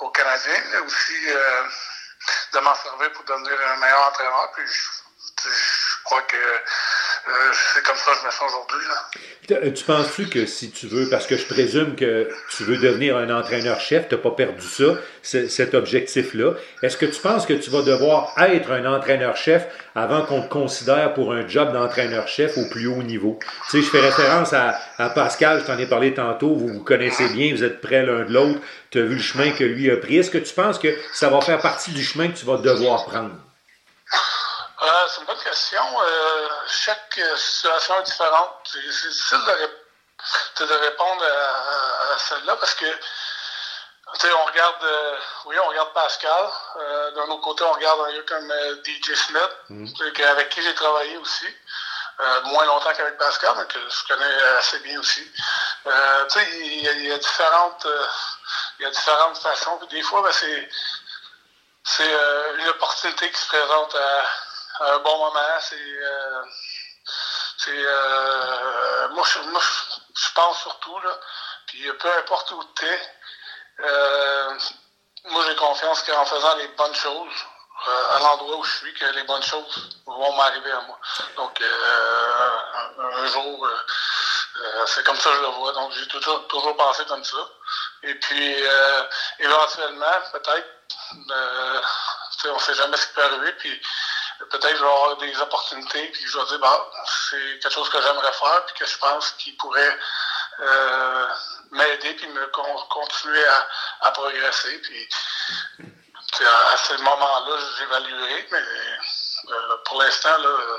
aux 0.00 0.10
Canadiens, 0.10 0.62
mais 0.72 0.78
aussi 0.78 1.30
euh, 1.30 1.62
de 2.52 2.58
m'en 2.60 2.74
servir 2.74 3.12
pour 3.12 3.24
devenir 3.24 3.52
un 3.68 3.76
meilleur 3.76 4.08
entraîneur. 4.08 4.52
Puis 4.54 4.66
je, 4.66 6.04
crois 6.04 6.22
que 6.22 6.36
c'est 7.52 7.82
comme 7.84 7.96
ça 7.96 8.12
que 8.12 8.18
je 8.20 8.26
me 8.26 8.30
sens 8.30 8.52
aujourd'hui. 8.52 9.74
Tu 9.74 9.84
penses-tu 9.84 10.26
que 10.26 10.46
si 10.46 10.70
tu 10.70 10.86
veux, 10.86 11.08
parce 11.08 11.26
que 11.26 11.36
je 11.36 11.46
présume 11.46 11.94
que 11.94 12.28
tu 12.56 12.64
veux 12.64 12.78
devenir 12.78 13.16
un 13.16 13.30
entraîneur-chef, 13.30 14.08
tu 14.08 14.14
n'as 14.14 14.20
pas 14.20 14.30
perdu 14.30 14.66
ça, 14.66 14.96
cet 15.22 15.74
objectif-là, 15.74 16.54
est-ce 16.82 16.96
que 16.96 17.06
tu 17.06 17.20
penses 17.20 17.46
que 17.46 17.52
tu 17.52 17.70
vas 17.70 17.82
devoir 17.82 18.34
être 18.38 18.70
un 18.70 18.86
entraîneur-chef 18.86 19.66
avant 19.94 20.22
qu'on 20.22 20.42
te 20.42 20.48
considère 20.48 21.14
pour 21.14 21.32
un 21.32 21.46
job 21.46 21.72
d'entraîneur-chef 21.72 22.56
au 22.56 22.68
plus 22.70 22.86
haut 22.86 23.02
niveau? 23.02 23.38
Tu 23.70 23.82
sais, 23.82 23.82
je 23.82 23.90
fais 23.90 24.00
référence 24.00 24.52
à, 24.52 24.78
Pascal, 25.14 25.60
je 25.60 25.66
t'en 25.66 25.78
ai 25.78 25.86
parlé 25.86 26.14
tantôt, 26.14 26.54
vous 26.54 26.68
vous 26.68 26.84
connaissez 26.84 27.28
bien, 27.28 27.52
vous 27.52 27.64
êtes 27.64 27.80
près 27.80 28.04
l'un 28.04 28.24
de 28.24 28.32
l'autre, 28.32 28.60
tu 28.90 28.98
as 28.98 29.02
vu 29.02 29.16
le 29.16 29.22
chemin 29.22 29.50
que 29.50 29.64
lui 29.64 29.90
a 29.90 29.96
pris. 29.96 30.18
Est-ce 30.18 30.30
que 30.30 30.38
tu 30.38 30.54
penses 30.54 30.78
que 30.78 30.88
ça 31.12 31.28
va 31.28 31.40
faire 31.40 31.60
partie 31.60 31.92
du 31.92 32.02
chemin 32.02 32.28
que 32.28 32.36
tu 32.38 32.46
vas 32.46 32.58
devoir 32.58 33.04
prendre? 33.04 33.36
Euh, 34.82 35.08
c'est 35.08 35.20
une 35.20 35.26
bonne 35.26 35.42
question. 35.42 35.82
Euh, 36.02 36.48
chaque 36.66 37.20
situation 37.36 38.00
est 38.00 38.04
différente. 38.04 38.56
C'est 38.64 38.80
difficile 38.80 39.38
de, 40.58 40.66
de 40.66 40.74
répondre 40.74 41.24
à, 41.24 42.14
à 42.14 42.18
celle-là 42.18 42.56
parce 42.56 42.74
que 42.74 42.86
on 44.30 44.44
regarde, 44.44 44.84
euh, 44.84 45.16
oui, 45.46 45.56
on 45.64 45.68
regarde 45.68 45.92
Pascal. 45.92 46.50
Euh, 46.76 47.10
d'un 47.12 47.24
autre 47.24 47.40
côté, 47.40 47.64
on 47.64 47.72
regarde 47.72 48.00
un 48.00 48.12
gars 48.12 48.22
comme 48.26 48.50
euh, 48.50 48.76
DJ 48.84 49.14
Smith, 49.14 49.50
mm. 49.70 49.86
avec 50.28 50.48
qui 50.50 50.62
j'ai 50.62 50.74
travaillé 50.74 51.16
aussi. 51.16 51.46
moins 52.44 52.64
longtemps 52.66 52.92
qu'avec 52.94 53.18
Pascal, 53.18 53.54
mais 53.56 53.66
que 53.66 53.78
je 53.88 54.06
connais 54.06 54.42
assez 54.58 54.78
bien 54.80 55.00
aussi. 55.00 55.26
il 55.86 57.06
y, 57.06 57.12
a 57.12 57.18
différentes, 57.18 57.86
il 58.78 58.82
y 58.82 58.86
a 58.86 58.90
différentes 58.90 59.38
façons. 59.38 59.80
des 59.90 60.02
fois, 60.02 60.22
ben, 60.22 60.32
c'est, 60.32 60.68
c'est 61.84 62.14
une 62.58 62.68
opportunité 62.68 63.30
qui 63.30 63.40
se 63.40 63.46
présente 63.48 63.94
à, 63.94 64.24
un 64.80 64.98
bon 64.98 65.18
moment. 65.18 65.60
C'est, 65.60 65.76
c'est, 67.58 67.84
moi, 69.10 69.24
je, 69.24 69.38
je 70.14 70.32
pense 70.34 70.60
surtout 70.62 70.98
là. 71.00 71.18
Puis 71.66 71.90
peu 71.98 72.12
importe 72.18 72.50
où 72.52 72.64
tu 72.76 72.86
es, 72.86 73.00
euh, 73.80 74.58
moi, 75.24 75.44
j'ai 75.48 75.56
confiance 75.56 76.02
qu'en 76.02 76.24
faisant 76.24 76.56
les 76.56 76.68
bonnes 76.68 76.94
choses, 76.94 77.32
à 78.14 78.18
l'endroit 78.20 78.56
où 78.58 78.64
je 78.64 78.76
suis 78.76 78.94
que 78.94 79.06
les 79.06 79.24
bonnes 79.24 79.42
choses 79.42 80.00
vont 80.06 80.36
m'arriver 80.36 80.70
à 80.70 80.80
moi. 80.82 80.98
Donc, 81.36 81.60
un, 81.60 83.26
jour, 83.26 83.68
c'est 84.86 85.04
comme 85.04 85.18
ça 85.18 85.30
que 85.30 85.36
je 85.36 85.40
le 85.40 85.48
vois. 85.48 85.72
Donc, 85.72 85.92
j'ai 85.92 86.06
toujours, 86.06 86.46
toujours 86.46 86.76
pensé 86.76 87.04
comme 87.06 87.24
ça. 87.24 87.38
Et 88.04 88.14
puis, 88.14 88.56
éventuellement, 89.40 90.12
peut-être, 90.32 90.68
on 92.44 92.54
ne 92.54 92.58
sait 92.60 92.74
jamais 92.74 92.96
ce 92.96 93.06
qui 93.08 93.12
peut 93.14 93.24
arriver. 93.24 93.52
Puis, 93.54 93.82
peut-être 94.50 94.76
je 94.76 94.82
vais 94.82 94.90
avoir 94.90 95.16
des 95.16 95.40
opportunités, 95.40 96.08
puis 96.08 96.26
je 96.26 96.38
vais 96.38 96.44
dire, 96.46 96.58
bah, 96.58 96.90
c'est 97.06 97.58
quelque 97.60 97.72
chose 97.72 97.88
que 97.88 98.00
j'aimerais 98.00 98.32
faire, 98.32 98.64
puis 98.66 98.74
que 98.78 98.86
je 98.86 98.98
pense 98.98 99.30
qu'il 99.32 99.56
pourrait 99.56 99.98
euh, 100.60 101.26
m'aider, 101.70 102.14
puis 102.14 102.28
me 102.28 102.46
continuer 102.88 103.44
à, 104.00 104.10
progresser. 104.12 104.78
Puis, 104.82 105.08
à, 106.72 106.76
ce 106.76 106.94
moment-là, 106.94 107.56
j'évaluerai, 107.78 108.48
mais 108.50 108.58
euh, 108.58 109.76
pour 109.84 110.02
l'instant, 110.02 110.36
là, 110.38 110.48
euh, 110.48 110.78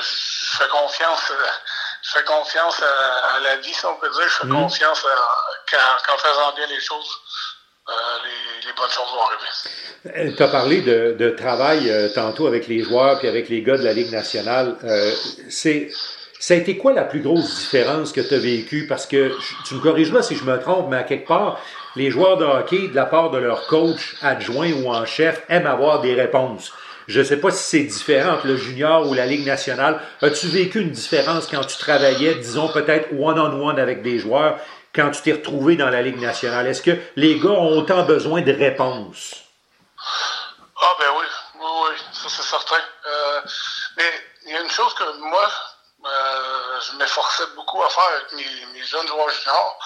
je 0.00 0.56
fais 0.56 0.68
confiance. 0.68 1.32
Je 2.02 2.10
fais 2.10 2.24
confiance 2.24 2.82
à, 2.82 3.40
la 3.40 3.56
vie, 3.56 3.74
si 3.74 3.84
on 3.86 3.96
peut 3.96 4.10
dire. 4.10 4.28
Je 4.28 4.34
fais 4.36 4.46
mmh. 4.46 4.62
confiance 4.62 5.06
qu'en 5.70 6.18
faisant 6.18 6.52
bien 6.52 6.66
les 6.66 6.80
choses, 6.80 7.20
bonnes. 8.76 10.34
Tu 10.36 10.42
as 10.42 10.48
parlé 10.48 10.82
de, 10.82 11.30
travail 11.30 11.92
tantôt 12.14 12.46
avec 12.46 12.68
les 12.68 12.82
joueurs 12.82 13.18
puis 13.18 13.28
avec 13.28 13.48
les 13.48 13.62
gars 13.62 13.76
de 13.76 13.84
la 13.84 13.92
Ligue 13.92 14.12
nationale. 14.12 14.76
c'est 15.48 15.90
ça 16.38 16.54
a 16.54 16.56
été 16.58 16.76
quoi 16.76 16.92
la 16.92 17.04
plus 17.04 17.20
grosse 17.20 17.58
différence 17.58 18.12
que 18.12 18.20
tu 18.20 18.34
as 18.34 18.38
vécue? 18.38 18.86
Parce 18.86 19.06
que 19.06 19.32
tu 19.66 19.74
me 19.74 19.80
corriges 19.80 20.12
si 20.20 20.36
je 20.36 20.44
me 20.44 20.58
trompe, 20.58 20.88
mais 20.90 20.98
à 20.98 21.02
quelque 21.02 21.26
part, 21.26 21.60
les 21.96 22.10
joueurs 22.10 22.36
de 22.36 22.44
hockey, 22.44 22.88
de 22.88 22.94
la 22.94 23.06
part 23.06 23.30
de 23.30 23.38
leur 23.38 23.66
coach 23.66 24.16
adjoint 24.22 24.70
ou 24.72 24.88
en 24.88 25.06
chef, 25.06 25.42
aiment 25.48 25.66
avoir 25.66 26.02
des 26.02 26.14
réponses. 26.14 26.72
Je 27.08 27.20
ne 27.20 27.24
sais 27.24 27.36
pas 27.38 27.50
si 27.50 27.62
c'est 27.62 27.84
différent 27.84 28.34
entre 28.34 28.48
le 28.48 28.56
junior 28.56 29.08
ou 29.08 29.14
la 29.14 29.26
Ligue 29.26 29.46
nationale. 29.46 30.00
As-tu 30.22 30.48
vécu 30.48 30.80
une 30.80 30.90
différence 30.90 31.46
quand 31.46 31.64
tu 31.64 31.78
travaillais, 31.78 32.34
disons 32.34 32.68
peut-être 32.68 33.08
one-on-one 33.12 33.78
avec 33.78 34.02
des 34.02 34.18
joueurs, 34.18 34.58
quand 34.96 35.10
tu 35.10 35.20
t'es 35.22 35.32
retrouvé 35.32 35.76
dans 35.76 35.90
la 35.90 36.00
Ligue 36.00 36.20
nationale? 36.20 36.66
Est-ce 36.66 36.82
que 36.82 36.98
les 37.16 37.38
gars 37.38 37.50
ont 37.50 37.78
autant 37.78 38.02
besoin 38.04 38.40
de 38.40 38.52
réponses? 38.52 39.34
Ah 40.80 40.94
ben 40.98 41.08
oui, 41.18 41.26
oui, 41.56 41.70
oui, 41.82 41.96
ça 42.12 42.28
c'est 42.28 42.42
certain. 42.42 42.80
Euh, 43.06 43.40
mais 43.98 44.24
il 44.46 44.52
y 44.52 44.56
a 44.56 44.60
une 44.60 44.70
chose 44.70 44.94
que 44.94 45.04
moi, 45.18 45.50
euh, 46.06 46.80
je 46.80 46.96
m'efforçais 46.96 47.46
beaucoup 47.54 47.82
à 47.82 47.90
faire 47.90 48.08
avec 48.16 48.32
mes, 48.32 48.82
jeunes 48.82 49.06
joueurs 49.06 49.28
juniors. 49.28 49.78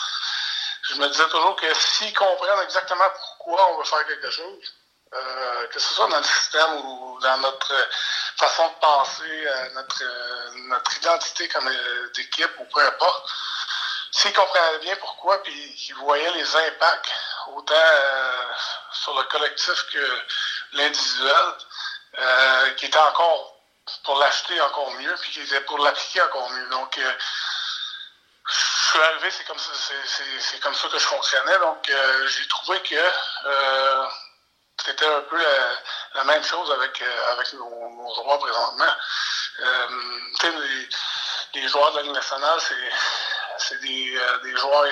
Je 0.82 0.94
me 0.94 1.08
disais 1.08 1.28
toujours 1.28 1.56
que 1.56 1.74
s'ils 1.74 2.14
comprennent 2.14 2.62
exactement 2.64 3.04
pourquoi 3.14 3.72
on 3.72 3.78
veut 3.78 3.84
faire 3.84 4.06
quelque 4.06 4.30
chose, 4.30 4.74
euh, 5.14 5.66
que 5.68 5.78
ce 5.78 5.94
soit 5.94 6.08
dans 6.08 6.18
le 6.18 6.24
système 6.24 6.72
ou 6.84 7.18
dans 7.20 7.38
notre 7.38 7.72
façon 8.36 8.68
de 8.68 8.74
penser, 8.80 9.48
notre, 9.74 10.02
notre 10.68 10.96
identité 10.98 11.48
comme 11.48 11.68
d'équipe 12.14 12.50
ou 12.58 12.64
peu 12.64 12.80
importe, 12.80 13.30
s'ils 14.12 14.32
comprenaient 14.32 14.78
bien 14.80 14.96
pourquoi, 14.96 15.42
puis 15.42 15.74
qu'ils 15.74 15.94
voyaient 15.96 16.32
les 16.32 16.56
impacts 16.56 17.12
autant 17.48 17.74
sur 18.92 19.16
le 19.18 19.24
collectif 19.24 19.86
que 19.92 20.20
l'individuel, 20.72 21.54
qui 22.76 22.86
était 22.86 22.98
encore 22.98 23.60
pour 24.04 24.18
l'acheter 24.18 24.60
encore 24.60 24.90
mieux, 24.92 25.14
puis 25.20 25.30
qui 25.30 25.40
était 25.40 25.60
pour 25.62 25.78
l'appliquer 25.78 26.22
encore 26.22 26.50
mieux. 26.50 26.68
Donc, 26.68 26.96
euh, 26.98 27.12
je 28.48 28.90
suis 28.90 29.00
arrivé, 29.00 29.30
c'est 29.30 29.44
comme 29.44 29.58
ça, 29.58 29.70
c'est, 30.38 30.60
comme 30.60 30.74
ça 30.74 30.88
que 30.88 30.98
je 30.98 31.06
fonctionnais. 31.06 31.58
Donc, 31.58 31.88
euh, 31.88 32.26
j'ai 32.28 32.46
trouvé 32.48 32.80
que 32.82 32.94
euh, 33.44 34.06
c'était 34.84 35.06
un 35.06 35.20
peu 35.22 35.36
la, 36.14 36.24
même 36.24 36.42
chose 36.44 36.70
avec, 36.72 37.02
avec 37.32 37.52
nos, 37.54 37.90
nos 37.90 38.14
droits 38.14 38.38
présentement. 38.38 38.94
Les, 40.42 40.88
les, 41.54 41.68
joueurs 41.68 41.92
de 41.92 41.96
la 41.98 42.02
Ligue 42.04 42.12
nationale, 42.12 42.60
c'est, 42.60 42.90
des, 43.76 44.20
des 44.42 44.56
joueurs 44.56 44.84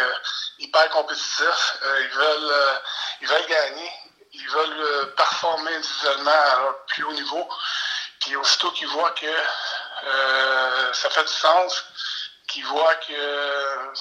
hyper 0.59 0.89
compétitifs. 0.91 1.79
ils 1.83 2.17
veulent 2.17 2.81
ils 3.21 3.29
veulent 3.29 3.47
gagner. 3.47 3.93
Ils 4.33 4.51
veulent 4.51 5.15
performer 5.15 5.75
individuellement 5.75 6.31
à 6.31 6.63
leur 6.63 6.85
plus 6.87 7.05
haut 7.05 7.13
niveau. 7.13 7.49
Puis 8.21 8.37
aussitôt 8.37 8.71
qu'ils 8.73 8.89
voient 8.89 9.13
que 9.13 9.27
euh, 10.05 10.93
ça 10.93 11.09
fait 11.11 11.25
du 11.25 11.33
sens, 11.33 11.85
qu'ils 12.49 12.67
voient 12.67 12.95
que 12.97 13.13
euh, 13.13 13.93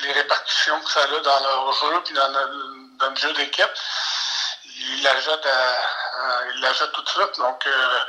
les 0.00 0.12
répercussions 0.12 0.78
que 0.80 0.90
ça 0.90 1.02
a 1.02 1.06
dans 1.06 1.40
leur 1.40 1.72
jeu 1.72 2.02
puis 2.04 2.14
dans, 2.14 2.28
le, 2.28 3.16
jeu 3.16 3.32
d'équipe, 3.34 3.70
ils 4.64 5.00
ils 5.00 5.06
tout 6.92 7.02
de 7.02 7.08
suite. 7.08 7.38
Donc 7.38 7.66
euh, 7.66 8.00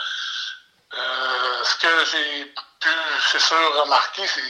ce 1.64 1.76
que 1.76 2.06
j'ai 2.06 2.46
pu, 2.80 2.90
c'est 3.32 3.40
sûr, 3.40 3.82
remarquer, 3.82 4.28
c'est 4.28 4.44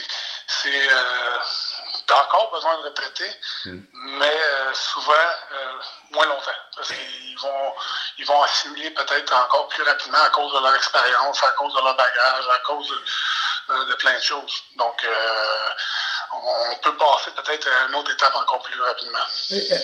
T'as 2.06 2.22
encore 2.24 2.50
besoin 2.50 2.76
de 2.78 2.82
répéter, 2.82 3.30
hmm. 3.66 3.80
mais 4.18 4.40
euh, 4.42 4.74
souvent 4.74 5.12
euh, 5.52 5.78
moins 6.10 6.26
longtemps. 6.26 6.50
Parce 6.76 6.88
qu'ils 6.88 7.38
vont, 7.38 7.74
ils 8.18 8.26
vont 8.26 8.42
assimiler 8.42 8.90
peut-être 8.90 9.32
encore 9.32 9.68
plus 9.68 9.82
rapidement 9.84 10.18
à 10.18 10.30
cause 10.30 10.52
de 10.52 10.58
leur 10.58 10.74
expérience, 10.74 11.42
à 11.44 11.52
cause 11.52 11.72
de 11.72 11.80
leur 11.80 11.96
bagage, 11.96 12.44
à 12.52 12.58
cause 12.66 12.88
de, 12.88 13.74
euh, 13.74 13.96
plein 13.96 14.14
de 14.14 14.22
choses. 14.22 14.62
Donc, 14.76 15.06
on 16.32 16.82
peut 16.82 16.96
passer 16.96 17.30
peut-être 17.36 17.68
à 17.68 17.88
une 17.88 17.94
autre 17.96 18.12
étape 18.12 18.32
encore 18.36 18.62
plus 18.62 18.80
rapidement. 18.80 19.18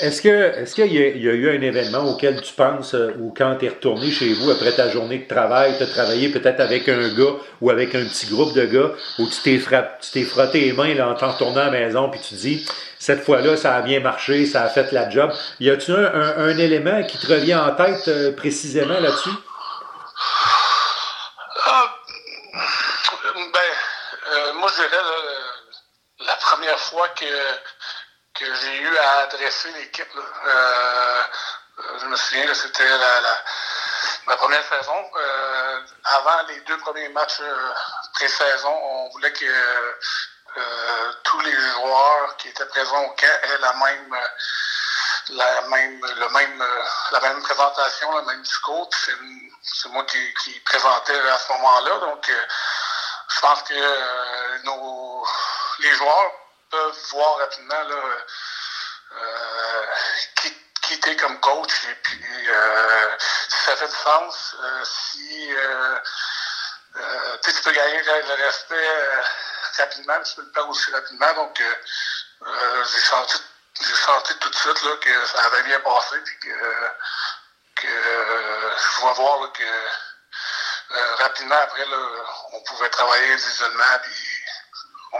Est-ce 0.03 0.23
que 0.23 0.29
est-ce 0.29 0.75
qu'il 0.75 0.93
y, 0.93 1.29
a 1.29 1.33
eu 1.33 1.57
un 1.57 1.61
événement 1.61 2.05
auquel 2.11 2.41
tu 2.41 2.53
penses 2.53 2.95
ou 3.19 3.35
quand 3.37 3.57
tu 3.57 3.69
retourné 3.69 4.11
chez 4.11 4.33
vous 4.33 4.51
après 4.51 4.73
ta 4.73 4.89
journée 4.89 5.19
de 5.19 5.29
travail, 5.29 5.77
tu 5.77 5.83
as 5.83 5.87
travaillé 5.87 6.29
peut-être 6.29 6.61
avec 6.61 6.89
un 6.89 7.09
gars 7.09 7.35
ou 7.61 7.71
avec 7.71 7.95
un 7.95 8.05
petit 8.05 8.27
groupe 8.27 8.55
de 8.55 8.65
gars 8.65 8.91
où 9.19 9.29
tu 9.29 9.41
t'es 9.43 9.59
tu 10.01 10.11
t'es 10.13 10.23
frotté 10.23 10.61
les 10.61 10.73
mains 10.73 10.95
là, 10.95 11.09
en 11.09 11.15
t'en 11.15 11.33
retournant 11.33 11.63
à 11.63 11.65
la 11.67 11.71
maison 11.73 12.09
puis 12.11 12.21
tu 12.21 12.35
dis 12.35 12.67
cette 12.99 13.25
fois-là, 13.25 13.57
ça 13.57 13.75
a 13.77 13.83
bien 13.83 14.01
marché, 14.01 14.47
ça 14.47 14.63
a 14.63 14.69
fait 14.69 14.91
la 14.93 15.11
job. 15.11 15.33
Y 15.61 15.71
un, 15.71 15.79
un, 15.95 16.59
élément 16.59 17.03
qui 17.05 17.19
te 17.19 17.27
revient 17.27 17.55
en 17.55 17.75
tête 17.75 18.09
euh, 18.09 18.35
précisément 18.35 18.99
là-dessus? 18.99 19.31
Ah, 21.67 21.95
ben, 23.35 23.61
euh, 24.33 24.53
moi, 24.55 24.71
je 24.71 24.83
dirais 24.83 25.03
la 26.27 26.35
première 26.37 26.79
que, 27.15 27.59
que 28.35 28.55
j'ai 28.55 28.77
eu 28.79 28.99
à 28.99 29.19
adresser 29.21 29.71
l'équipe. 29.73 30.09
Euh, 30.47 31.23
je 32.01 32.07
me 32.07 32.17
souviens, 32.17 32.55
c'était 32.55 32.89
la, 32.89 33.21
la, 34.27 34.37
première 34.37 34.65
saison. 34.65 35.11
avant 36.05 36.43
les 36.49 36.61
deux 36.61 36.79
premiers 36.79 37.09
matchs 37.11 37.41
pré-saison, 38.15 38.75
on 38.75 39.09
voulait 39.11 39.33
que 39.33 39.45
euh, 40.57 41.13
tous 41.23 41.41
les 41.41 41.53
joueurs 41.53 42.37
qui 42.39 42.49
étaient 42.49 42.67
présents 42.67 43.03
au 43.03 43.11
camp 43.11 43.27
aient 43.43 43.59
la 43.59 43.75
même 43.75 44.17
la 45.29 45.61
même 45.69 46.01
le 46.01 46.29
même 46.31 46.65
la 47.11 47.21
même 47.21 47.43
présentation, 47.43 48.17
le 48.17 48.25
même 48.25 48.41
discours. 48.41 48.89
C'est 49.63 49.89
moi 49.91 50.05
qui, 50.05 50.61
présentais 50.61 51.29
à 51.29 51.39
ce 51.39 51.53
moment-là. 51.53 51.99
Donc 51.99 52.29
euh, 52.31 52.47
je 53.29 53.41
pense 53.41 53.63
que 53.65 53.75
euh, 53.75 54.59
nos 54.65 55.27
les 55.81 55.93
joueurs 55.95 56.33
peuvent 56.71 56.99
voir 57.11 57.37
rapidement 57.39 57.83
là, 57.83 58.03
t'es 61.01 61.17
comme 61.17 61.39
coach 61.41 61.85
et 61.85 61.95
puis 62.03 62.25
si 63.49 63.59
ça 63.65 63.77
fait 63.77 63.89
du 63.89 63.95
sens, 63.95 64.57
si 64.83 65.51
tu 67.45 67.63
peux 67.63 67.73
gagner 67.73 68.03
le 68.03 68.45
respect 68.45 69.25
rapidement, 69.79 70.23
tu 70.23 70.35
peux 70.35 70.43
le 70.43 70.53
faire 70.53 70.69
aussi 70.69 70.91
rapidement. 70.93 71.35
Donc, 71.35 71.61
euh, 71.61 71.75
euh, 72.47 72.85
j'ai 72.85 73.01
senti, 73.01 73.39
senti 73.75 74.39
tout 74.39 74.51
de 74.51 74.55
suite 74.55 74.83
là, 74.83 74.97
que 75.01 75.27
ça 75.27 75.45
avait 75.45 75.63
bien 75.65 75.81
passé, 75.81 76.17
que, 76.41 76.49
je 77.83 79.01
pouvais 79.01 79.13
voir 79.15 79.53
que 79.53 79.63
euh, 79.63 81.15
rapidement 81.17 81.57
après, 81.57 81.85
là, 81.85 81.97
on 82.53 82.61
pouvait 82.63 82.89
travailler 82.91 83.33
individuellement, 83.33 83.99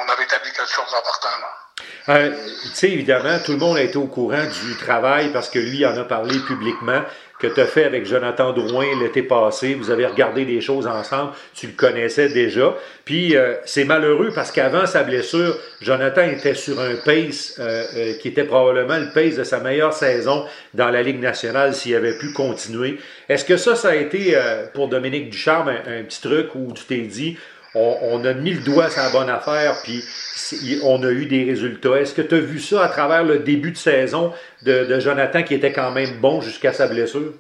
on 0.01 0.13
avait 0.13 0.25
établi 0.25 0.51
quelque 0.53 0.71
chose 0.71 0.91
d'important. 0.91 1.29
Euh, 2.09 2.31
tu 2.63 2.69
sais, 2.75 2.91
évidemment, 2.91 3.39
tout 3.45 3.53
le 3.53 3.59
monde 3.59 3.77
a 3.77 3.83
été 3.83 3.97
au 3.97 4.07
courant 4.07 4.45
du 4.45 4.77
travail 4.77 5.33
parce 5.33 5.51
que 5.51 5.59
lui 5.59 5.85
en 5.85 5.97
a 5.97 6.05
parlé 6.05 6.39
publiquement 6.47 7.03
que 7.39 7.47
tu 7.47 7.61
as 7.61 7.67
fait 7.67 7.85
avec 7.85 8.07
Jonathan 8.07 8.53
Drouin 8.53 8.87
l'été 8.99 9.23
passé. 9.23 9.75
Vous 9.75 9.91
avez 9.91 10.07
regardé 10.07 10.45
des 10.45 10.61
choses 10.61 10.87
ensemble. 10.87 11.33
Tu 11.55 11.67
le 11.67 11.73
connaissais 11.75 12.29
déjà. 12.29 12.75
Puis 13.05 13.37
euh, 13.37 13.55
c'est 13.65 13.85
malheureux 13.85 14.31
parce 14.35 14.51
qu'avant 14.51 14.87
sa 14.87 15.03
blessure, 15.03 15.57
Jonathan 15.83 16.23
était 16.23 16.55
sur 16.55 16.81
un 16.81 16.95
pace 16.95 17.57
euh, 17.59 17.85
euh, 17.95 18.13
qui 18.19 18.29
était 18.29 18.45
probablement 18.45 18.99
le 18.99 19.13
pace 19.13 19.37
de 19.37 19.45
sa 19.45 19.61
meilleure 19.61 19.93
saison 19.93 20.47
dans 20.75 20.89
la 20.89 21.03
Ligue 21.03 21.21
nationale 21.21 21.75
s'il 21.75 21.95
avait 21.95 22.17
pu 22.17 22.33
continuer. 22.33 22.99
Est-ce 23.29 23.45
que 23.45 23.57
ça, 23.57 23.77
ça 23.77 23.89
a 23.89 23.95
été 23.95 24.37
pour 24.73 24.89
Dominique 24.89 25.31
Ducharme 25.31 25.69
un, 25.69 26.01
un 26.01 26.03
petit 26.05 26.21
truc 26.21 26.55
où 26.55 26.73
tu 26.73 26.85
t'es 26.85 27.01
dit, 27.01 27.37
on, 27.77 28.25
a 28.25 28.33
mis 28.33 28.53
le 28.53 28.63
doigt 28.63 28.91
sur 28.91 29.03
la 29.03 29.11
bonne 29.11 29.31
affaire, 29.31 29.81
puis 29.83 30.05
on 30.83 31.03
a 31.03 31.11
eu 31.11 31.27
des 31.27 31.45
résultats. 31.45 32.01
Est-ce 32.01 32.15
que 32.15 32.23
tu 32.23 32.35
as 32.35 32.41
vu 32.41 32.61
ça 32.61 32.85
à 32.85 32.89
travers 32.89 33.23
le 33.23 33.41
début 33.41 33.73
de 33.73 33.77
saison 33.77 34.35
de, 34.63 34.99
Jonathan 34.99 35.43
qui 35.43 35.55
était 35.55 35.73
quand 35.73 35.91
même 35.91 36.21
bon 36.21 36.41
jusqu'à 36.41 36.73
sa 36.73 36.87
blessure? 36.87 37.33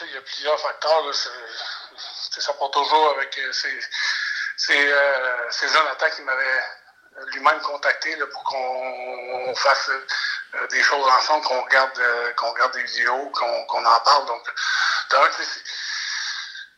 il 0.00 0.14
y 0.14 0.16
a 0.16 0.20
plusieurs 0.20 0.60
facteurs. 0.60 1.04
Là, 1.06 1.12
ça 1.12 2.52
part 2.52 2.70
toujours 2.70 3.14
avec 3.16 3.34
ces, 3.52 3.68
ces, 4.56 4.92
ces 5.50 5.68
Jonathan 5.68 6.06
qui 6.14 6.22
m'avait 6.22 6.62
lui-même 7.32 7.58
contacté 7.60 8.16
pour 8.32 8.44
qu'on 8.44 9.54
fasse 9.56 9.90
des 10.70 10.82
choses 10.82 11.06
ensemble, 11.18 11.44
qu'on 11.44 11.62
regarde, 11.62 12.00
qu'on 12.36 12.52
regarde 12.52 12.72
des 12.74 12.84
vidéos, 12.84 13.30
qu'on 13.30 13.84
en 13.84 14.00
parle. 14.00 14.26
Donc, 14.26 14.46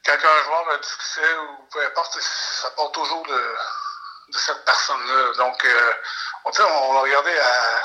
quand 0.05 0.13
un 0.15 0.45
joueur 0.45 0.71
a 0.71 0.77
du 0.79 0.89
succès 0.89 1.35
ou 1.37 1.65
peu 1.73 1.85
importe, 1.85 2.21
ça 2.21 2.71
part 2.71 2.91
toujours 2.93 3.27
de, 3.27 3.57
cette 4.39 4.65
personne-là. 4.65 5.33
Donc, 5.39 5.65
euh, 5.65 5.93
on, 6.45 6.51
on, 6.51 6.97
a 6.97 7.01
regardé 7.01 7.33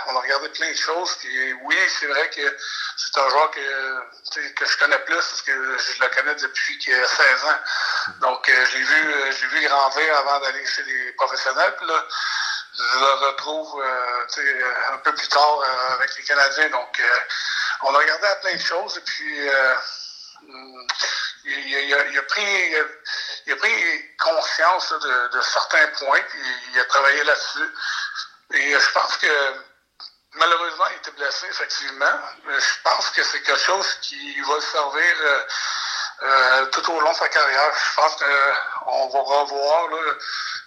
on 0.07 0.15
a 0.15 0.19
regardé 0.19 0.49
plein 0.49 0.69
de 0.69 0.77
choses. 0.77 1.17
Oui, 1.63 1.77
c'est 1.99 2.05
vrai 2.05 2.29
que 2.29 2.57
c'est 2.97 3.17
un 3.17 3.29
joueur 3.29 3.51
que, 3.51 4.49
que 4.53 4.65
je 4.65 4.77
connais 4.77 4.99
plus 4.99 5.15
parce 5.15 5.41
que 5.41 5.51
je 5.51 6.01
le 6.01 6.07
connais 6.09 6.35
depuis 6.35 6.77
qu'il 6.77 6.93
a 6.93 7.07
16 7.07 7.43
ans. 7.45 7.59
Donc, 8.21 8.47
euh, 8.49 8.65
j'ai 8.71 8.79
vu, 8.79 9.13
euh, 9.13 9.31
vu 9.31 9.67
grandir 9.67 10.17
avant 10.17 10.39
d'aller 10.39 10.65
chez 10.65 10.83
les 10.83 11.11
professionnels. 11.13 11.75
Puis 11.77 11.87
là, 11.87 12.05
je 12.77 12.99
le 12.99 13.27
retrouve 13.27 13.81
euh, 13.81 14.93
un 14.93 14.97
peu 14.97 15.13
plus 15.13 15.27
tard 15.27 15.63
avec 15.91 16.15
les 16.17 16.23
Canadiens. 16.23 16.69
Donc, 16.69 17.01
on 17.83 17.95
a 17.95 17.97
regardé 17.97 18.27
à 18.27 18.35
plein 18.35 18.53
de 18.53 18.61
choses. 18.61 18.97
Et 18.97 19.01
puis, 19.01 19.49
il, 21.85 22.17
a, 22.17 22.23
pris, 22.23 22.75
il 23.45 23.53
a 23.53 23.55
pris 23.55 24.15
conscience 24.19 24.93
de, 25.33 25.41
certains 25.41 25.87
points, 25.99 26.21
puis 26.29 26.39
il 26.73 26.79
a 26.79 26.85
travaillé 26.85 27.23
là-dessus. 27.23 27.73
Et 28.53 28.71
je 28.71 28.91
pense 28.91 29.17
que 29.17 29.27
malheureusement, 30.35 30.85
il 30.91 30.97
était 30.97 31.11
blessé, 31.11 31.47
effectivement. 31.49 32.19
Je 32.47 32.81
pense 32.83 33.09
que 33.09 33.23
c'est 33.23 33.41
quelque 33.41 33.59
chose 33.59 33.87
qui 34.01 34.41
va 34.41 34.55
le 34.55 34.61
servir 34.61 35.15
euh, 35.23 35.39
euh, 36.23 36.65
tout 36.67 36.91
au 36.91 36.99
long 36.99 37.11
de 37.11 37.15
sa 37.15 37.29
carrière. 37.29 37.71
Je 37.73 38.01
pense 38.01 38.15
qu'on 38.15 39.07
va 39.09 39.19
revoir 39.19 39.87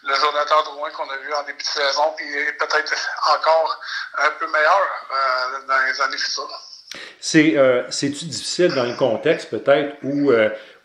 le 0.03 0.15
Jonathan 0.15 0.63
Drouin 0.63 0.91
qu'on 0.91 1.11
a 1.11 1.17
vu 1.17 1.33
en 1.35 1.43
début 1.43 1.63
de 1.63 1.69
saison, 1.69 2.15
puis 2.17 2.27
peut-être 2.59 2.95
encore 3.27 3.81
un 4.19 4.31
peu 4.31 4.47
meilleur 4.47 4.89
euh, 5.11 5.61
dans 5.67 5.79
les 5.87 6.01
années 6.01 6.19
futures. 6.19 6.63
C'est 7.21 7.55
c'est-tu 7.91 8.25
difficile 8.25 8.75
dans 8.75 8.85
le 8.85 8.95
contexte 8.95 9.51
peut-être 9.51 9.97
où 10.03 10.33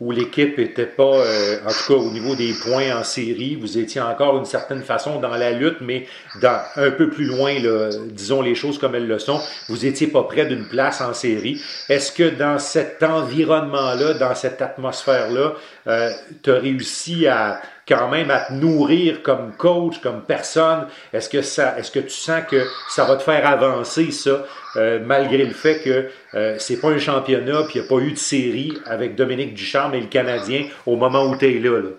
où 0.03 0.11
l'équipe 0.11 0.57
n'était 0.57 0.85
pas, 0.85 1.03
euh, 1.03 1.57
en 1.65 1.69
tout 1.69 1.93
cas 1.93 1.99
au 1.99 2.11
niveau 2.11 2.35
des 2.35 2.51
points 2.53 2.93
en 2.93 3.03
série, 3.05 3.55
vous 3.55 3.77
étiez 3.77 4.01
encore 4.01 4.35
d'une 4.35 4.45
certaine 4.45 4.81
façon 4.81 5.19
dans 5.19 5.35
la 5.37 5.51
lutte, 5.51 5.77
mais 5.79 6.07
dans, 6.41 6.59
un 6.75 6.91
peu 6.91 7.09
plus 7.09 7.25
loin, 7.25 7.57
là, 7.59 7.89
disons 8.09 8.41
les 8.41 8.53
choses 8.53 8.77
comme 8.77 8.95
elles 8.95 9.07
le 9.07 9.19
sont, 9.19 9.39
vous 9.69 9.85
étiez 9.85 10.07
pas 10.07 10.23
près 10.23 10.45
d'une 10.45 10.65
place 10.67 10.99
en 10.99 11.13
série. 11.13 11.61
Est-ce 11.87 12.11
que 12.11 12.29
dans 12.29 12.59
cet 12.59 13.01
environnement-là, 13.01 14.15
dans 14.15 14.35
cette 14.35 14.61
atmosphère-là, 14.61 15.53
euh, 15.87 16.09
tu 16.41 16.51
as 16.51 16.59
réussi 16.59 17.27
à 17.27 17.61
quand 17.87 18.07
même 18.07 18.31
à 18.31 18.41
te 18.41 18.53
nourrir 18.53 19.23
comme 19.23 19.55
coach, 19.55 19.99
comme 20.01 20.23
personne? 20.23 20.87
Est-ce 21.11 21.29
que 21.29 21.41
ça, 21.41 21.77
est-ce 21.77 21.91
que 21.91 21.99
tu 21.99 22.09
sens 22.09 22.43
que 22.49 22.65
ça 22.89 23.03
va 23.05 23.15
te 23.15 23.23
faire 23.23 23.45
avancer 23.47 24.11
ça, 24.11 24.43
euh, 24.75 24.99
malgré 25.01 25.43
le 25.43 25.53
fait 25.53 25.81
que 25.81 26.11
euh, 26.33 26.57
c'est 26.59 26.79
pas 26.79 26.89
un 26.89 26.99
championnat, 26.99 27.63
puis 27.63 27.75
il 27.75 27.81
n'y 27.81 27.87
a 27.87 27.89
pas 27.89 28.03
eu 28.03 28.11
de 28.11 28.17
série 28.17 28.81
avec 28.85 29.15
Dominique 29.15 29.53
Ducharme 29.53 29.93
et 29.95 30.01
le 30.01 30.07
Canadien 30.07 30.69
au 30.85 30.95
moment 30.95 31.23
où 31.25 31.35
tu 31.35 31.45
es 31.45 31.59
là? 31.59 31.79
là? 31.79 31.89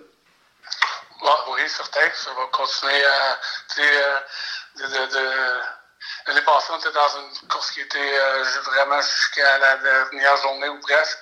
oui, 1.51 1.61
certain. 1.67 1.99
Ça 2.13 2.31
va 2.31 2.45
continuer 2.51 3.05
à. 3.05 3.37
Euh, 3.79 4.19
de, 4.77 4.83
de, 4.83 5.25
L'année 6.27 6.41
passée, 6.41 6.71
on 6.71 6.79
était 6.79 6.91
dans 6.91 7.19
une 7.19 7.47
course 7.47 7.71
qui 7.71 7.81
était 7.81 8.19
vraiment 8.65 8.99
jusqu'à 9.01 9.57
la 9.59 9.77
dernière 9.77 10.37
journée 10.37 10.69
ou 10.69 10.79
presque. 10.79 11.19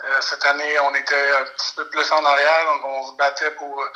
Euh, 0.00 0.20
cette 0.22 0.44
année, 0.46 0.78
on 0.80 0.94
était 0.94 1.30
un 1.32 1.44
petit 1.44 1.72
peu 1.76 1.86
plus 1.90 2.10
en 2.12 2.24
arrière, 2.24 2.64
donc 2.64 2.84
on 2.84 3.06
se 3.08 3.12
battait 3.12 3.50
pour, 3.52 3.86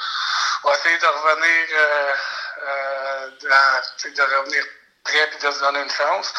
essayer 0.75 0.99
de 0.99 1.07
revenir, 1.07 1.69
euh, 1.73 2.15
euh, 2.63 3.31
de, 3.41 4.37
revenir 4.37 4.65
prêt 5.05 5.31
et 5.33 5.43
de 5.43 5.51
se 5.51 5.59
donner 5.61 5.81
une 5.81 5.91
chance. 5.91 6.35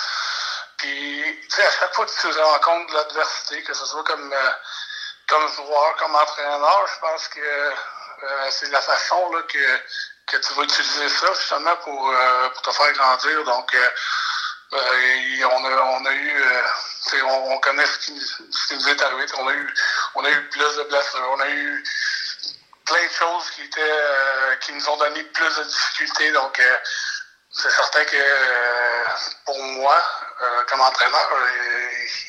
Puis, 0.77 1.39
tu 1.49 1.55
sais, 1.55 1.65
à 1.65 1.71
chaque 1.71 1.95
fois 1.95 2.05
que 2.05 2.11
tu 2.11 2.29
te 2.29 2.39
rends 2.39 2.59
compte 2.59 2.89
de 2.89 2.93
l'adversité, 2.93 3.63
que 3.63 3.73
ce 3.73 3.85
soit 3.85 4.03
comme, 4.03 4.35
comme 5.27 5.47
joueur, 5.55 5.95
comme 5.95 6.15
entraîneur, 6.15 6.87
je 6.93 6.99
pense 6.99 7.27
que 7.29 7.73
c'est 8.51 8.69
la 8.69 8.81
façon 8.81 9.31
là, 9.31 9.41
que, 9.41 9.79
que 10.27 10.37
tu 10.37 10.53
vas 10.53 10.63
utiliser 10.63 11.09
ça 11.09 11.33
justement 11.33 11.75
pour, 11.77 12.13
pour 12.53 12.61
te 12.61 12.71
faire 12.71 12.93
grandir. 12.93 13.43
Donc, 13.43 13.75
on, 14.71 15.65
a, 15.65 15.81
on 15.81 16.05
a 16.05 16.11
eu 16.11 16.43
on, 17.23 17.57
connaît 17.59 17.85
ce 17.85 17.97
qui, 17.99 18.13
nous 18.13 18.89
est 18.89 19.01
arrivé. 19.01 19.25
On 19.37 19.47
a, 19.47 19.53
eu, 19.53 19.73
on 20.15 20.25
a 20.25 20.29
eu 20.29 20.49
plus 20.49 20.77
de 20.77 20.83
blessures. 20.83 21.29
On 21.31 21.39
a 21.39 21.49
eu 21.49 21.83
plein 22.85 23.03
de 23.03 23.11
choses 23.11 23.49
qui 23.51 23.63
étaient 23.63 23.81
euh, 23.81 24.55
qui 24.57 24.73
nous 24.73 24.89
ont 24.89 24.97
donné 24.97 25.23
plus 25.23 25.57
de 25.57 25.63
difficultés. 25.63 26.31
Donc, 26.31 26.59
euh, 26.59 26.77
c'est 27.51 27.69
certain 27.69 28.05
que 28.05 28.15
euh, 28.15 29.05
pour 29.45 29.59
moi, 29.59 30.01
comme 30.67 30.81
entraîneur, 30.81 31.29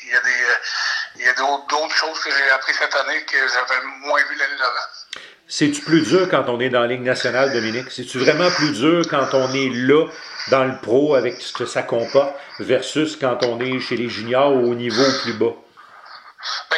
il 0.03 0.09
y 0.09 1.27
a 1.27 1.29
a 1.29 1.33
d'autres 1.33 1.95
choses 1.95 2.19
que 2.21 2.31
j'ai 2.31 2.49
appris 2.51 2.73
cette 2.73 2.95
année 2.95 3.23
que 3.25 3.47
j'avais 3.47 3.81
moins 3.81 4.23
vu 4.23 4.35
l'année 4.35 4.55
d'avant. 4.57 4.87
C'est-tu 5.51 5.81
plus 5.81 6.03
dur 6.03 6.29
quand 6.29 6.47
on 6.47 6.59
est 6.59 6.69
dans 6.69 6.81
la 6.81 6.87
Ligue 6.87 7.01
nationale, 7.01 7.51
Dominique? 7.51 7.89
C'est-tu 7.89 8.19
vraiment 8.19 8.51
plus 8.51 8.71
dur 8.71 9.01
quand 9.09 9.33
on 9.33 9.51
est 9.51 9.69
là 9.73 10.05
dans 10.49 10.63
le 10.63 10.79
pro 10.79 11.15
avec 11.15 11.41
ce 11.41 11.53
que 11.53 11.65
ça 11.65 11.81
comporte 11.81 12.35
versus 12.59 13.17
quand 13.17 13.43
on 13.43 13.59
est 13.59 13.79
chez 13.79 13.97
les 13.97 14.09
juniors 14.09 14.51
au 14.51 14.75
niveau 14.75 15.03
plus 15.23 15.33
bas? 15.33 15.55
Ben, 16.69 16.77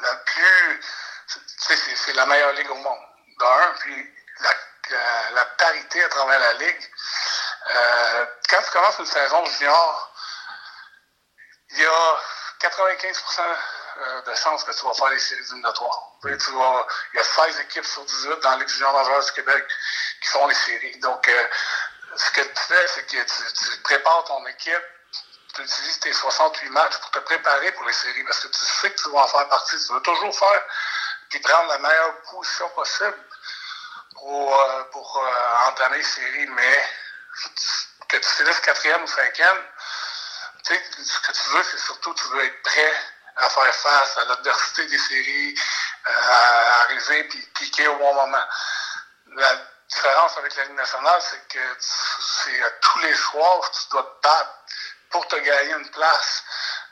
la 0.00 0.14
plus. 0.24 0.80
C'est 1.94 2.14
la 2.14 2.24
meilleure 2.24 2.54
ligue 2.54 2.70
au 2.70 2.76
monde. 2.76 2.98
D'un, 3.38 3.74
puis 3.80 3.96
la, 5.34 5.44
parité 5.58 6.02
à 6.04 6.08
travers 6.08 6.40
la 6.40 6.52
ligue. 6.54 6.90
Euh, 7.70 8.26
quand 8.48 8.62
tu 8.64 8.70
commences 8.72 8.98
une 8.98 9.06
saison 9.06 9.44
junior, 9.44 10.14
il 11.70 11.80
y 11.80 11.84
a 11.84 12.16
95 12.60 13.24
euh, 13.98 14.22
de 14.22 14.34
chances 14.34 14.64
que 14.64 14.72
tu 14.72 14.84
vas 14.84 14.94
faire 14.94 15.08
les 15.10 15.18
séries 15.18 15.42
éliminatoires. 15.42 16.12
Tu 16.22 16.28
vas, 16.28 16.86
il 17.12 17.16
y 17.16 17.20
a 17.20 17.24
16 17.24 17.60
équipes 17.60 17.84
sur 17.84 18.04
18 18.04 18.40
dans 18.40 18.50
la 18.50 18.56
Ligue 18.56 18.68
junior 18.68 18.92
majeure 18.92 19.24
du 19.24 19.32
Québec 19.32 19.64
qui 20.20 20.28
font 20.28 20.46
les 20.46 20.54
séries. 20.54 20.96
Donc, 20.98 21.28
euh, 21.28 21.44
ce 22.16 22.30
que 22.30 22.40
tu 22.40 22.62
fais, 22.68 22.86
c'est 22.88 23.06
que 23.06 23.22
tu, 23.22 23.80
prépares 23.82 24.24
ton 24.24 24.46
équipe, 24.46 24.84
tu 25.54 25.62
utilises 25.62 26.00
tes 26.00 26.12
68 26.12 26.70
matchs 26.70 26.96
pour 26.98 27.10
te 27.10 27.18
préparer 27.20 27.72
pour 27.72 27.86
les 27.86 27.92
séries 27.92 28.24
parce 28.24 28.40
que 28.40 28.48
tu 28.48 28.64
sais 28.64 28.90
que 28.90 29.02
tu 29.02 29.10
vas 29.10 29.24
en 29.24 29.28
faire 29.28 29.48
partie. 29.48 29.76
Tu 29.86 29.92
veux 29.92 30.02
toujours 30.02 30.38
faire 30.38 30.62
et 31.34 31.40
prendre 31.40 31.68
la 31.68 31.78
meilleure 31.78 32.14
position 32.30 32.68
possible 32.70 33.16
pour, 34.16 34.60
euh, 34.60 34.84
pour 34.92 35.28
entamer 35.68 35.98
les 35.98 36.02
séries. 36.02 36.46
Mais 36.46 36.88
que 38.08 38.16
tu 38.18 38.28
finisses 38.28 38.60
quatrième 38.60 39.02
ou 39.02 39.06
cinquième, 39.06 39.58
tu 40.64 40.74
sais, 40.74 40.82
ce 41.02 41.20
que 41.20 41.32
tu 41.32 41.50
veux, 41.50 41.62
c'est 41.62 41.78
surtout 41.78 42.14
tu 42.14 42.24
veux 42.28 42.44
être 42.44 42.62
prêt 42.62 42.94
à 43.36 43.48
faire 43.48 43.74
face 43.74 44.18
à 44.18 44.24
l'adversité 44.26 44.86
des 44.86 44.98
séries, 44.98 45.54
euh, 46.06 46.10
à 46.10 46.82
arriver 46.82 47.20
et 47.20 47.24
piquer 47.24 47.88
au 47.88 47.96
bon 47.96 48.14
moment 48.14 48.46
différence 49.94 50.36
avec 50.38 50.56
la 50.56 50.64
Ligue 50.64 50.76
nationale, 50.76 51.20
c'est 51.20 51.48
que 51.48 51.76
c'est 51.78 52.62
à 52.62 52.70
tous 52.70 52.98
les 53.00 53.14
soirs, 53.14 53.70
tu 53.70 53.90
dois 53.90 54.02
te 54.02 54.26
battre 54.26 54.54
pour 55.10 55.26
te 55.28 55.36
gagner 55.36 55.72
une 55.72 55.90
place 55.90 56.42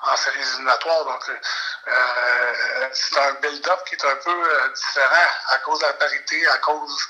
en 0.01 0.17
séries 0.17 0.41
éliminatoires. 0.41 1.05
Donc, 1.05 1.29
euh, 1.31 2.89
c'est 2.93 3.19
un 3.19 3.33
build-up 3.35 3.85
qui 3.87 3.95
est 3.95 4.05
un 4.05 4.17
peu 4.17 4.31
euh, 4.31 4.69
différent 4.69 5.31
à 5.49 5.59
cause 5.59 5.79
de 5.81 5.87
la 5.87 5.93
parité, 5.95 6.47
à 6.49 6.59
cause 6.59 7.09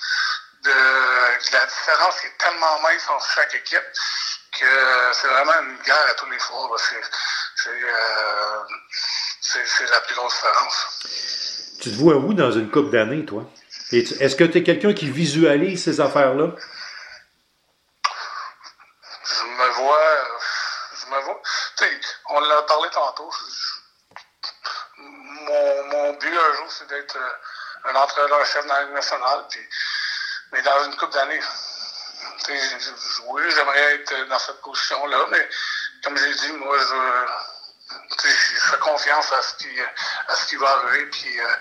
de, 0.63 1.53
la 1.53 1.67
différence 1.67 2.21
qui 2.21 2.27
est 2.27 2.39
tellement 2.39 2.79
mince 2.81 3.09
entre 3.09 3.29
chaque 3.35 3.55
équipe 3.55 3.87
que 4.53 5.13
c'est 5.13 5.29
vraiment 5.29 5.61
une 5.61 5.79
guerre 5.83 6.07
à 6.11 6.15
tous 6.15 6.31
les 6.31 6.39
soirs. 6.39 6.71
C'est 9.51 9.91
la 9.91 10.01
plus 10.03 10.15
grosse 10.15 10.35
différence. 10.35 11.79
Tu 11.81 11.91
te 11.91 11.97
vois 11.97 12.17
où 12.17 12.35
dans 12.35 12.53
une 12.53 12.71
coupe 12.71 12.91
d'années, 12.91 13.25
toi? 13.25 13.45
Est-ce 13.93 14.37
que 14.37 14.45
tu 14.45 14.59
es 14.59 14.63
quelqu'un 14.63 14.93
qui 14.93 15.11
visualise 15.11 15.83
ces 15.83 16.01
affaires-là? 16.01 16.55
Je 19.25 19.45
me 19.45 19.69
vois. 19.73 19.99
Je 21.01 21.07
me 21.11 21.21
vois. 21.23 21.43
Tu 21.77 21.85
sais, 21.85 22.01
on 22.29 22.41
l'a 22.41 22.63
parlé 22.63 22.89
tantôt. 22.91 23.31
Mon, 24.99 25.85
mon 25.85 26.13
but 26.15 26.29
un 26.29 26.57
jour, 26.57 26.67
c'est 26.69 26.89
d'être 26.89 27.17
euh, 27.17 27.91
un 27.91 27.95
entraîneur-chef 27.97 28.67
dans 28.67 28.75
la 28.75 28.83
Ligue 28.83 28.95
nationale. 28.95 29.47
Puis, 29.51 29.61
mais 30.53 30.63
dans 30.63 30.85
une 30.85 30.97
coupe 30.97 31.13
d'années. 31.13 31.41
Oui, 33.29 33.43
j'aimerais 33.55 33.95
être 33.95 34.29
dans 34.29 34.39
cette 34.39 34.61
position-là, 34.61 35.27
mais 35.31 35.49
comme 36.05 36.17
j'ai 36.17 36.35
dit, 36.35 36.53
moi, 36.53 36.77
je, 36.79 37.60
je 38.25 38.71
fais 38.71 38.79
confiance 38.79 39.33
à 39.33 39.43
ce 39.43 40.47
qui, 40.47 40.57
va 40.57 40.71
arriver. 40.71 41.07
Puis, 41.07 41.41
euh, 41.41 41.55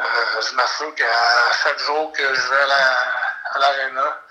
euh, 0.00 0.40
je 0.42 0.54
m'assure 0.54 0.94
qu'à 0.94 1.52
chaque 1.62 1.78
jour 1.80 2.12
que 2.12 2.34
je 2.34 2.48
vais 2.48 2.62
à 2.62 3.58
l'aréna, 3.58 4.22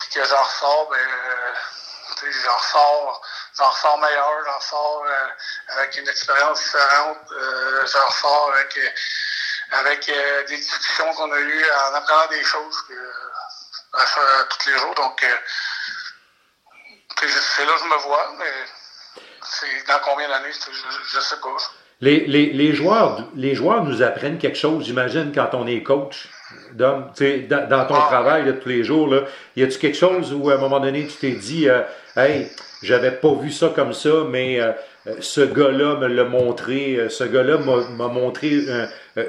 puis 0.00 0.10
que 0.10 0.24
j'en 0.24 0.42
ressors, 0.42 0.88
ben, 0.90 1.08
j'en 2.44 2.56
ressors 2.56 3.22
j'en 3.56 3.70
ressors 3.70 3.98
meilleur, 3.98 4.44
j'en 4.44 4.58
ressors 4.58 5.06
avec 5.68 5.96
une 5.96 6.08
expérience 6.08 6.58
différente, 6.62 7.18
j'en 7.30 8.06
ressors 8.06 8.52
avec, 9.72 10.06
des 10.46 10.56
discussions 10.56 11.12
qu'on 11.14 11.32
a 11.32 11.38
eues 11.38 11.64
en 11.70 11.94
apprenant 11.94 12.26
des 12.28 12.44
choses 12.44 12.84
à 13.94 14.06
faire 14.06 14.48
tous 14.48 14.68
les 14.68 14.78
jours. 14.78 14.94
Donc, 14.94 15.26
c'est 17.20 17.64
là 17.64 17.72
que 17.72 17.78
je 17.78 17.84
me 17.84 17.96
vois, 17.96 18.32
c'est 19.50 19.86
dans 19.86 19.98
combien 20.04 20.28
d'années, 20.28 20.52
je 20.52 21.16
ne 21.16 21.22
sais 21.22 21.36
pas. 21.40 21.56
Les, 22.00 22.26
les, 22.26 22.52
les, 22.52 22.74
joueurs, 22.74 23.24
les 23.34 23.54
joueurs 23.54 23.82
nous 23.82 24.02
apprennent 24.02 24.38
quelque 24.38 24.58
chose, 24.58 24.84
j'imagine, 24.84 25.32
quand 25.34 25.50
on 25.54 25.66
est 25.66 25.82
coach. 25.82 26.28
Dans, 26.72 27.00
dans 27.00 27.86
ton 27.86 27.94
ah. 27.94 28.06
travail 28.08 28.44
de 28.44 28.52
tous 28.52 28.68
les 28.68 28.82
jours, 28.82 29.08
là, 29.08 29.22
y 29.56 29.62
a-tu 29.62 29.78
quelque 29.78 29.96
chose 29.96 30.32
où 30.32 30.48
à 30.48 30.54
un 30.54 30.58
moment 30.58 30.80
donné 30.80 31.06
tu 31.06 31.16
t'es 31.16 31.32
dit, 31.32 31.68
euh, 31.68 31.82
hey, 32.16 32.50
j'avais 32.82 33.10
pas 33.10 33.34
vu 33.34 33.50
ça 33.50 33.70
comme 33.74 33.92
ça, 33.92 34.24
mais 34.26 34.58
euh, 34.60 34.72
ce 35.20 35.42
gars-là 35.42 35.96
me 35.96 36.06
l'a 36.06 36.24
montré, 36.24 36.96
euh, 36.96 37.08
ce 37.10 37.24
gars-là 37.24 37.58
m'a 37.58 38.08
montré 38.08 38.64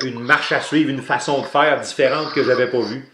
une 0.03 0.19
marche 0.21 0.53
à 0.53 0.61
suivre, 0.61 0.89
une 0.89 1.01
façon 1.01 1.41
de 1.41 1.47
faire 1.47 1.79
différente 1.81 2.33
que 2.33 2.43
j'avais 2.43 2.67
pas 2.67 2.79
vue? 2.79 3.05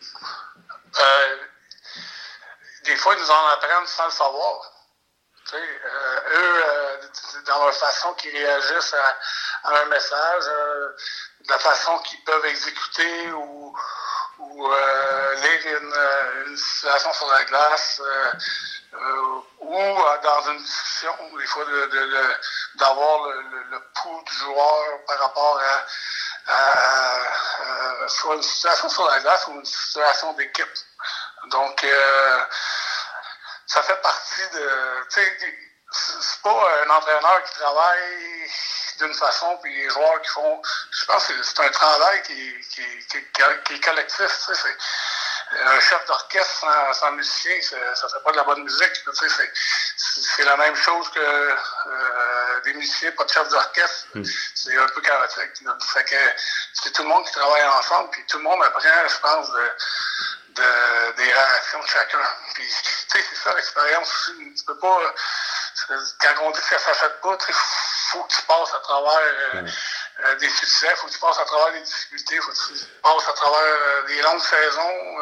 des 2.86 2.96
fois, 2.96 3.15
ils 3.18 3.22
nous 3.22 3.32
en 3.32 3.48
apprennent 3.54 3.88
sans 3.88 4.06
le 4.06 4.12
savoir. 4.12 4.76
Euh, 5.54 5.58
eux, 5.58 6.63
euh, 6.65 6.95
dans 7.46 7.66
la 7.66 7.72
façon 7.72 8.14
qu'ils 8.14 8.36
réagissent 8.36 8.94
à, 9.64 9.74
un 9.76 9.86
message, 9.86 10.44
euh, 10.48 10.90
la 11.50 11.60
façon 11.60 11.98
qu'ils 12.00 12.24
peuvent 12.24 12.46
exécuter 12.46 13.32
ou, 13.32 13.76
ou 14.40 14.72
lire 15.42 15.80
une, 16.48 16.58
situation 16.58 17.14
sur 17.14 17.28
la 17.32 17.44
glace, 17.46 18.02
ou 19.60 19.78
dans 20.24 20.52
une 20.52 20.58
discussion, 20.58 21.14
des 21.38 21.46
fois, 21.48 21.66
d'avoir 22.76 23.28
le, 23.28 23.42
le, 23.72 23.80
pouls 23.96 24.24
du 24.24 24.34
joueur 24.34 25.06
par 25.08 25.20
rapport 25.20 25.62
à, 26.48 28.08
soit 28.08 28.36
une 28.36 28.44
situation 28.44 28.90
sur 28.90 29.08
la 29.10 29.20
glace 29.20 29.48
ou 29.48 29.54
une 29.54 29.66
situation 29.66 30.34
d'équipe. 30.34 30.74
Donc, 31.48 31.86
ça 33.68 33.84
fait 33.84 34.02
partie 34.02 34.48
de. 34.54 35.06
C'est 36.22 36.42
pas 36.42 36.70
un 36.86 36.90
entraîneur 36.90 37.44
qui 37.44 37.54
travaille 37.54 38.50
d'une 39.00 39.14
façon, 39.14 39.58
puis 39.62 39.76
les 39.76 39.90
joueurs 39.90 40.22
qui 40.22 40.30
font. 40.30 40.62
Je 40.92 41.06
pense 41.06 41.28
que 41.28 41.44
c'est 41.44 41.60
un 41.60 41.70
travail 41.70 42.22
qui, 42.24 42.54
qui, 42.72 42.82
qui, 43.08 43.18
qui 43.66 43.74
est 43.74 43.84
collectif. 43.84 44.28
Tu 44.46 44.56
sais, 44.56 44.78
un 45.52 45.80
chef 45.80 46.06
d'orchestre 46.06 46.60
sans, 46.60 46.94
sans, 46.94 47.12
musicien, 47.12 47.56
ça 47.62 48.10
fait 48.10 48.24
pas 48.24 48.32
de 48.32 48.38
la 48.38 48.44
bonne 48.44 48.64
musique. 48.64 48.94
Tu 48.94 49.30
sais, 49.30 49.52
c'est 49.98 50.44
la 50.44 50.58
même 50.58 50.76
chose 50.76 51.10
que 51.12 51.20
euh, 51.20 52.62
des 52.64 52.74
musiciens, 52.74 53.12
pas 53.12 53.24
de 53.24 53.32
chef 53.32 53.48
d'orchestre. 53.50 54.08
Hmm. 54.16 54.24
C'est 54.56 54.78
un 54.78 54.88
peu 54.88 55.02
chaotique. 55.02 55.52
C'est 56.74 56.92
tout 56.92 57.04
le 57.04 57.10
monde 57.10 57.26
qui 57.26 57.32
travaille 57.34 57.66
ensemble, 57.66 58.10
puis 58.12 58.24
tout 58.28 58.38
le 58.38 58.44
monde 58.44 58.62
apprend, 58.64 59.08
je 59.08 59.20
pense, 59.20 59.52
de, 59.52 59.72
de, 60.50 61.12
des 61.18 61.32
réactions 61.32 61.80
de 61.80 61.88
chacun. 61.88 62.20
Puis, 62.54 62.68
tu 62.68 63.20
sais, 63.20 63.26
c'est 63.30 63.44
ça 63.44 63.54
l'expérience. 63.54 64.32
Tu 64.58 64.66
peux 64.66 64.78
pas, 64.78 65.00
quand 66.22 66.44
on 66.44 66.52
dit 66.52 66.60
que 66.60 66.68
ça 66.68 66.80
s'achète 66.80 67.22
pas, 67.22 67.38
il 67.48 67.54
faut 67.54 68.24
que 68.24 68.34
tu 68.34 68.42
passes 68.44 68.74
à 68.74 68.80
travers 68.80 69.20
euh, 69.56 69.64
euh, 70.24 70.36
des 70.36 70.50
succès, 70.50 70.88
il 70.90 70.96
faut 70.98 71.08
que 71.08 71.12
tu 71.12 71.20
passes 71.20 71.40
à 71.40 71.46
travers 71.46 71.74
des 71.74 71.82
difficultés, 71.82 72.36
il 72.36 72.42
faut 72.42 72.52
que 72.52 72.78
tu 72.78 72.86
passes 73.02 73.30
à 73.30 73.34
travers 73.34 73.60
euh, 73.60 74.02
des 74.08 74.22
longues 74.22 74.42
saisons, 74.42 75.18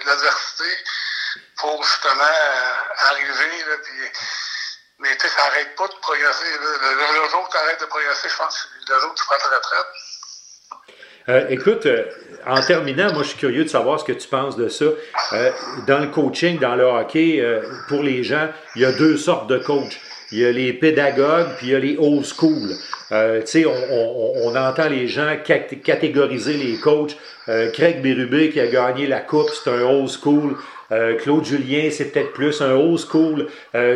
de 0.00 0.06
l'adversité, 0.06 0.84
pour 1.56 1.82
justement 1.82 2.30
arriver. 3.10 3.64
Là, 3.64 3.76
puis, 3.82 4.12
mais 5.00 5.16
tu 5.16 5.28
sais, 5.28 5.34
ça 5.34 5.44
n'arrête 5.44 5.74
pas 5.76 5.88
de 5.88 5.94
progresser. 5.94 6.58
Le, 6.58 7.28
jour 7.30 7.44
où 7.44 7.50
tu 7.50 7.56
arrêtes 7.56 7.80
de 7.80 7.86
progresser, 7.86 8.28
je 8.28 8.36
pense 8.36 8.62
que 8.86 8.92
le 8.92 9.00
jour 9.00 9.10
où 9.10 9.14
tu 9.14 9.24
prends 9.24 9.38
ta 9.38 9.48
retraite. 9.48 9.86
Écoute, 11.50 11.86
en 12.48 12.60
terminant, 12.62 13.12
moi 13.12 13.22
je 13.22 13.28
suis 13.28 13.38
curieux 13.38 13.64
de 13.64 13.68
savoir 13.68 14.00
ce 14.00 14.04
que 14.04 14.12
tu 14.12 14.26
penses 14.26 14.56
de 14.56 14.68
ça. 14.68 14.86
Euh, 15.34 15.50
dans 15.86 15.98
le 15.98 16.08
coaching, 16.08 16.58
dans 16.58 16.74
le 16.74 16.84
hockey, 16.84 17.44
pour 17.88 18.02
les 18.02 18.24
gens, 18.24 18.48
il 18.74 18.82
y 18.82 18.84
a 18.84 18.92
deux 18.92 19.16
sortes 19.16 19.48
de 19.48 19.58
coachs. 19.58 20.00
Il 20.32 20.38
y 20.38 20.44
a 20.44 20.52
les 20.52 20.72
pédagogues, 20.72 21.48
puis 21.56 21.68
il 21.68 21.72
y 21.72 21.74
a 21.74 21.78
les 21.78 21.96
old 21.98 22.24
school. 22.24 22.68
tu 23.10 23.46
sais, 23.46 23.64
on, 23.66 24.56
entend 24.56 24.88
les 24.88 25.08
gens 25.08 25.36
catégoriser 25.44 26.54
les 26.54 26.76
coachs. 26.76 27.16
Craig 27.46 28.02
Berube 28.02 28.50
qui 28.52 28.60
a 28.60 28.66
gagné 28.66 29.06
la 29.06 29.20
coupe, 29.20 29.48
c'est 29.50 29.70
un 29.70 29.82
old 29.82 30.08
school. 30.08 30.56
Claude 31.18 31.44
Julien, 31.44 31.88
c'est 31.90 32.12
peut-être 32.12 32.32
plus 32.32 32.60
un 32.60 32.72
old 32.72 32.98
school. 32.98 33.46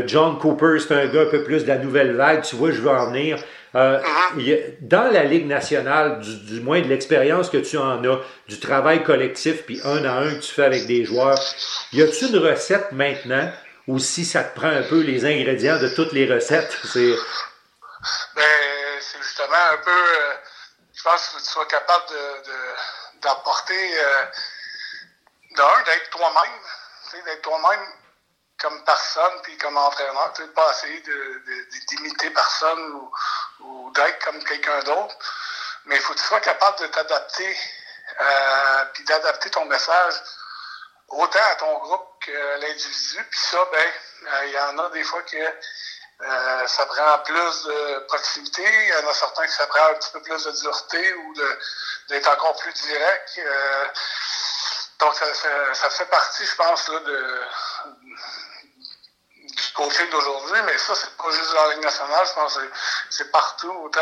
John 0.07 0.39
Cooper, 0.39 0.79
c'est 0.79 0.95
un 0.95 1.07
gars 1.07 1.23
un 1.23 1.31
peu 1.31 1.43
plus 1.43 1.65
de 1.65 1.69
la 1.69 1.79
nouvelle 1.79 2.13
vague. 2.13 2.43
Tu 2.43 2.57
vois, 2.57 2.71
je 2.71 2.81
veux 2.81 2.91
en 2.91 3.11
venir. 3.11 3.37
Euh, 3.75 4.03
dans 4.81 5.11
la 5.11 5.25
Ligue 5.25 5.47
nationale, 5.47 6.21
du, 6.21 6.61
moins 6.61 6.81
de 6.81 6.89
l'expérience 6.89 7.49
que 7.49 7.57
tu 7.57 7.79
en 7.79 8.05
as, 8.05 8.21
du 8.49 8.61
travail 8.61 9.03
collectif, 9.03 9.65
puis 9.65 9.81
un 9.85 10.05
à 10.05 10.13
un 10.13 10.35
que 10.35 10.41
tu 10.41 10.53
fais 10.53 10.65
avec 10.65 10.87
des 10.87 11.05
joueurs, 11.05 11.39
y 11.93 12.03
a-t-il 12.03 12.37
une 12.37 12.47
recette 12.47 12.93
maintenant 12.93 13.51
ou 13.89 13.99
si 13.99 14.25
ça 14.25 14.45
te 14.45 14.59
prend 14.59 14.69
un 14.69 14.83
peu 14.83 15.01
les 15.01 15.25
ingrédients 15.25 15.79
de 15.79 15.89
toutes 15.89 16.13
les 16.13 16.33
recettes? 16.33 16.77
C'est 16.85 17.17
ben, 18.35 18.43
justement 19.01 19.65
un 19.73 19.79
peu, 19.79 19.91
euh, 19.91 20.35
je 20.95 21.03
pense 21.03 21.29
que 21.31 21.39
tu 21.39 21.45
sois 21.45 21.67
capable 21.67 22.05
d'apporter, 23.23 23.89
de, 23.91 23.99
euh, 23.99 24.25
d'un, 25.57 25.83
d'être 25.85 26.11
toi-même, 26.11 27.25
d'être 27.25 27.43
toi-même 27.43 27.87
comme 28.63 28.85
personne, 28.85 29.41
puis 29.43 29.57
comme 29.59 29.77
entraîneur, 29.77 30.33
tu 30.35 30.43
sais, 30.43 30.49
pas 30.49 30.71
essayer 30.71 31.01
d'imiter 31.01 32.29
de, 32.29 32.35
personne 32.35 32.81
ou, 32.95 33.13
ou 33.65 33.91
d'être 33.93 34.25
comme 34.25 34.43
quelqu'un 34.45 34.79
d'autre. 34.81 35.17
Mais 35.87 35.97
il 35.97 36.03
faut 36.03 36.13
que 36.13 36.19
tu 36.19 36.25
sois 36.25 36.41
capable 36.41 36.79
de 36.79 36.87
t'adapter, 36.87 37.59
euh, 38.21 38.85
puis 38.95 39.05
d'adapter 39.05 39.51
ton 39.51 39.65
message 39.67 40.15
autant 41.09 41.45
à 41.51 41.55
ton 41.57 41.79
groupe 41.79 42.25
qu'à 42.25 42.57
l'individu. 42.59 43.25
Puis 43.31 43.41
ça, 43.41 43.59
ben, 43.71 43.93
euh, 44.27 44.47
il 44.47 44.53
y 44.53 44.59
en 44.59 44.79
a 44.79 44.91
des 44.91 45.05
fois 45.05 45.23
que 45.23 45.37
euh, 45.37 46.67
ça 46.67 46.87
prend 46.87 47.19
plus 47.21 47.65
de 47.65 47.99
proximité, 48.07 48.63
il 48.63 48.89
y 48.89 49.05
en 49.05 49.09
a 49.09 49.15
certains 49.15 49.45
que 49.45 49.53
ça 49.53 49.67
prend 49.67 49.87
un 49.87 49.95
petit 49.95 50.11
peu 50.13 50.23
plus 50.23 50.45
de 50.45 50.53
dureté 50.53 51.15
ou 51.15 51.35
d'être 52.09 52.29
encore 52.29 52.57
plus 52.59 52.73
direct. 52.73 53.41
Donc, 55.01 55.17
ça, 55.17 55.75
ça, 55.75 55.91
fait 55.91 56.07
partie, 56.07 56.47
je 56.47 56.55
pense, 56.55 56.89
là, 56.89 57.01
de, 57.01 57.43
coaching 59.75 60.09
d'aujourd'hui, 60.11 60.61
mais 60.65 60.77
ça, 60.79 60.95
c'est 60.95 61.17
pas 61.17 61.31
juste 61.31 61.53
dans 61.53 61.67
la 61.67 61.75
Ligue 61.75 61.85
nationale, 61.85 62.27
je 62.27 62.33
pense 62.35 62.55
que 62.55 62.71
c'est 63.11 63.31
partout, 63.31 63.73
autant 63.85 64.01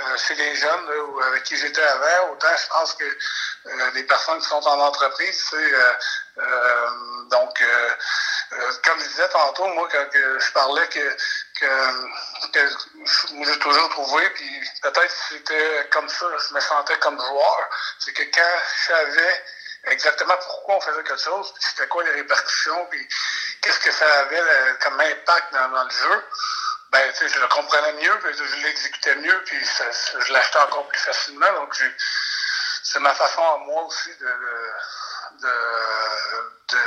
euh, 0.00 0.16
chez 0.16 0.34
les 0.34 0.56
jeunes 0.56 0.88
ou 1.08 1.20
avec 1.20 1.42
qui 1.42 1.56
j'étais 1.56 1.82
avant, 1.82 2.32
autant 2.32 2.56
je 2.56 2.68
pense 2.68 2.94
que 2.94 3.04
euh, 3.04 3.90
les 3.94 4.04
personnes 4.04 4.38
qui 4.40 4.48
sont 4.48 4.66
en 4.66 4.80
entreprise, 4.80 5.44
c'est 5.50 5.72
euh, 6.38 6.90
donc 7.28 7.62
comme 8.82 8.98
je 9.00 9.08
disais 9.08 9.28
tantôt, 9.28 9.66
moi, 9.66 9.88
quand 9.92 10.06
je 10.12 10.52
parlais 10.52 10.86
que, 10.88 11.16
que, 11.60 12.52
que 12.52 12.68
j'ai 13.44 13.58
toujours 13.58 13.88
trouvé, 13.90 14.30
puis 14.30 14.60
peut-être 14.82 15.14
c'était 15.28 15.88
comme 15.90 16.08
ça, 16.08 16.26
je 16.48 16.54
me 16.54 16.60
sentais 16.60 16.98
comme 16.98 17.20
joueur, 17.20 17.68
c'est 17.98 18.12
que 18.12 18.22
quand 18.22 18.60
je 18.66 18.92
savais 18.92 19.44
exactement 19.84 20.36
pourquoi 20.38 20.76
on 20.76 20.80
faisait 20.80 21.02
quelque 21.02 21.20
chose, 21.20 21.52
puis 21.52 21.64
c'était 21.68 21.88
quoi 21.88 22.02
les 22.04 22.12
répercussions, 22.12 22.86
puis 22.90 23.06
qu'est-ce 23.62 23.80
que 23.80 23.92
ça 23.92 24.06
avait 24.20 24.40
euh, 24.40 24.74
comme 24.82 25.00
impact 25.00 25.52
dans, 25.52 25.84
le 25.84 25.90
jeu, 25.90 26.24
ben, 26.92 27.00
tu 27.12 27.28
sais, 27.28 27.34
je 27.34 27.40
le 27.40 27.46
comprenais 27.48 27.92
mieux, 27.94 28.32
je 28.32 28.66
l'exécutais 28.66 29.16
mieux, 29.16 29.42
puis 29.46 29.56
je 29.60 30.32
l'achetais 30.32 30.58
encore 30.58 30.86
plus 30.88 31.00
facilement. 31.00 31.52
Donc, 31.54 31.74
c'est 32.82 33.00
ma 33.00 33.14
façon 33.14 33.42
à 33.42 33.58
moi 33.66 33.84
aussi 33.84 34.10
de, 34.20 34.26
de, 35.42 35.48
de, 36.70 36.78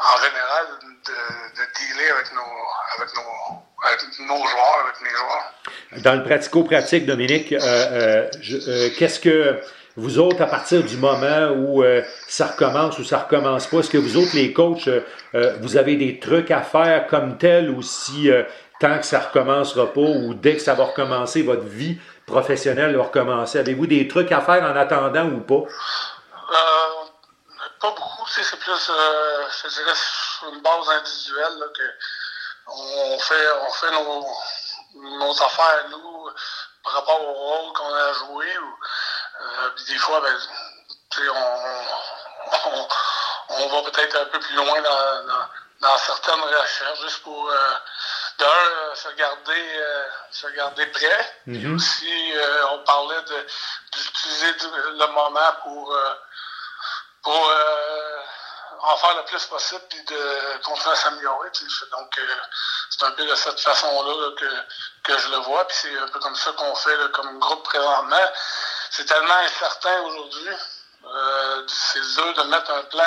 en 0.00 0.16
général, 0.22 0.66
de, 0.82 1.60
de 1.60 1.66
dealer 1.78 2.10
avec 2.10 2.32
nos, 2.32 2.42
avec 2.96 3.16
nos, 3.16 3.62
avec 3.86 4.18
nos 4.18 4.46
joueurs, 4.46 4.84
avec 4.84 5.00
mes 5.00 5.10
joueurs. 5.10 5.54
Dans 6.02 6.14
le 6.14 6.24
pratico-pratique, 6.24 7.06
Dominique, 7.06 7.52
euh, 7.52 8.28
euh 8.42 8.90
qu'est-ce 8.98 9.20
que 9.20 9.62
vous 9.96 10.18
autres, 10.18 10.40
à 10.42 10.46
partir 10.46 10.82
du 10.82 10.96
moment 10.96 11.48
où 11.50 11.82
euh, 11.82 12.02
ça 12.28 12.46
recommence 12.46 12.98
ou 12.98 13.04
ça 13.04 13.18
recommence 13.18 13.66
pas, 13.66 13.78
est-ce 13.78 13.90
que 13.90 13.98
vous 13.98 14.16
autres, 14.16 14.34
les 14.34 14.52
coachs, 14.52 14.88
euh, 14.88 15.00
euh, 15.34 15.56
vous 15.60 15.76
avez 15.76 15.96
des 15.96 16.20
trucs 16.20 16.50
à 16.50 16.62
faire 16.62 17.06
comme 17.06 17.38
tel 17.38 17.70
ou 17.70 17.82
si 17.82 18.30
tant 18.78 18.98
que 18.98 19.04
ça 19.04 19.20
recommencera 19.20 19.92
pas 19.92 20.00
ou 20.00 20.34
dès 20.34 20.54
que 20.54 20.62
ça 20.62 20.74
va 20.74 20.84
recommencer, 20.84 21.42
votre 21.42 21.64
vie 21.64 21.98
professionnelle 22.26 22.96
va 22.96 23.02
recommencer, 23.02 23.58
avez-vous 23.58 23.86
des 23.86 24.06
trucs 24.08 24.32
à 24.32 24.40
faire 24.40 24.62
en 24.62 24.76
attendant 24.76 25.26
ou 25.26 25.40
pas? 25.40 25.68
pas 27.80 27.90
beaucoup, 27.92 28.26
c'est 28.28 28.58
plus, 28.58 28.90
je 29.62 29.68
dirais, 29.68 29.92
une 30.52 30.60
base 30.60 30.88
individuelle 31.00 31.58
là, 31.58 31.66
que 31.74 31.82
on 32.66 33.18
fait, 33.18 33.46
on 33.66 33.72
fait 33.72 33.90
nos, 33.90 34.26
nos 35.18 35.42
affaires, 35.42 35.86
nous, 35.90 36.28
par 36.84 36.94
rapport 36.94 37.20
au 37.22 37.32
rôle 37.32 37.72
qu'on 37.72 37.94
a 37.94 38.12
joué. 38.12 38.46
Ou, 38.58 38.66
euh, 38.66 38.86
des 39.88 39.98
fois, 39.98 40.20
ben, 40.20 40.36
on, 41.18 42.70
on, 42.70 42.88
on, 43.48 43.68
va 43.68 43.90
peut-être 43.90 44.16
un 44.16 44.26
peu 44.26 44.38
plus 44.40 44.54
loin 44.54 44.80
dans, 44.80 45.26
dans, 45.26 45.88
dans, 45.88 45.98
certaines 45.98 46.40
recherches, 46.40 47.00
juste 47.02 47.22
pour 47.22 47.50
euh, 47.50 47.56
d'un, 48.38 48.94
se 48.94 49.08
garder, 49.16 49.80
se 50.30 50.46
garder 50.48 50.86
prêt. 50.86 51.34
Mm 51.46 51.76
aussi, 51.76 52.32
on 52.70 52.78
parlait 52.84 53.22
d'utiliser 53.92 54.54
le 54.62 55.06
moment 55.12 55.52
pour, 55.62 55.96
pour 57.22 57.52
en 58.82 58.96
faire 58.96 59.16
le 59.16 59.24
plus 59.24 59.44
possible 59.46 59.82
puis 59.90 60.02
de 60.04 60.62
continuer 60.62 60.92
à 60.92 60.96
s'améliorer. 60.96 61.50
Donc, 61.90 62.20
c'est 62.90 63.04
un 63.04 63.10
peu 63.12 63.24
de 63.24 63.34
cette 63.34 63.60
façon-là 63.60 64.30
que, 64.38 64.46
que 65.04 65.18
je 65.18 65.28
le 65.30 65.36
vois. 65.38 65.66
Puis 65.68 65.76
c'est 65.82 65.98
un 65.98 66.08
peu 66.08 66.18
comme 66.20 66.36
ça 66.36 66.52
qu'on 66.52 66.74
fait 66.74 66.96
comme 67.12 67.38
groupe 67.38 67.62
présentement. 67.64 68.16
C'est 68.90 69.04
tellement 69.04 69.34
incertain 69.44 70.02
aujourd'hui. 70.02 70.48
Euh, 71.04 71.62
c'est 71.66 72.00
dur 72.00 72.34
de 72.34 72.42
mettre 72.50 72.70
un 72.72 72.82
plan 72.84 73.04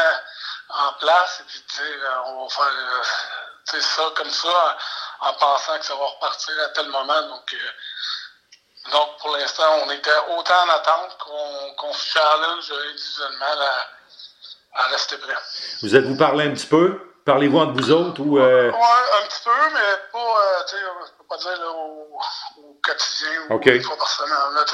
en 0.69 0.93
place 0.93 1.41
et 1.41 1.43
puis 1.43 1.60
de 1.60 1.84
dire 1.84 2.10
euh, 2.10 2.19
on 2.26 2.43
va 2.46 2.50
faire 2.50 2.65
euh, 2.65 3.80
ça 3.80 4.04
comme 4.15 4.30
ça 4.30 4.78
en, 5.19 5.34
pensant 5.34 5.78
que 5.78 5.86
ça 5.86 5.96
va 5.96 6.06
repartir 6.06 6.54
à 6.65 6.69
tel 6.69 6.88
moment. 6.88 7.22
Donc, 7.28 7.54
euh, 7.54 8.91
donc 8.91 9.17
pour 9.19 9.38
l'instant, 9.38 9.63
on 9.86 9.91
était 9.91 10.10
autant 10.38 10.63
en 10.65 10.69
attente 10.69 11.17
qu'on 11.19 11.76
qu 11.76 11.98
se 11.98 12.12
challenge 12.12 12.72
individuellement 12.72 13.62
à, 13.62 14.82
à 14.82 14.88
rester 14.88 15.17
prêt. 15.17 15.38
Vous 15.82 15.96
êtes-vous 15.96 16.17
parlé 16.17 16.48
un 16.48 16.54
petit 16.54 16.67
peu? 16.67 17.13
Parlez-vous 17.26 17.60
entre 17.60 17.74
vous 17.74 17.91
autres 17.91 18.22
ou. 18.22 18.38
Euh... 18.38 18.69
Un 18.69 19.28
petit 19.28 19.43
peu, 19.43 19.74
mais 19.74 19.98
pas, 20.12 20.17
euh, 20.19 20.63
tu 20.67 20.76
sais, 20.76 20.82
je 20.82 21.12
peux 21.17 21.24
pas 21.30 21.38
dire 21.38 21.58
là, 21.58 21.69
au, 21.69 22.19
au, 22.58 22.80
quotidien 22.84 23.30
ou 23.50 23.54
okay. 23.54 23.78
une 23.78 23.84
fois 23.84 23.98
par 23.98 24.10
semaine. 24.10 24.54
Là, 24.54 24.65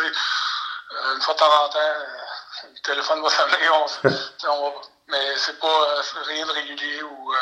une 0.92 1.22
fois 1.22 1.34
de 1.34 1.40
temps 1.40 1.66
en 1.66 1.70
temps, 1.70 1.80
euh, 1.80 2.68
le 2.74 2.82
téléphone 2.82 3.22
va 3.22 3.30
sonner, 3.30 3.70
on, 3.74 4.10
on 4.50 4.74
mais 5.10 5.36
c'est 5.38 5.60
pas 5.60 5.68
euh, 5.68 6.02
rien 6.28 6.46
de 6.46 6.52
régulier 6.52 7.02
ou, 7.04 7.34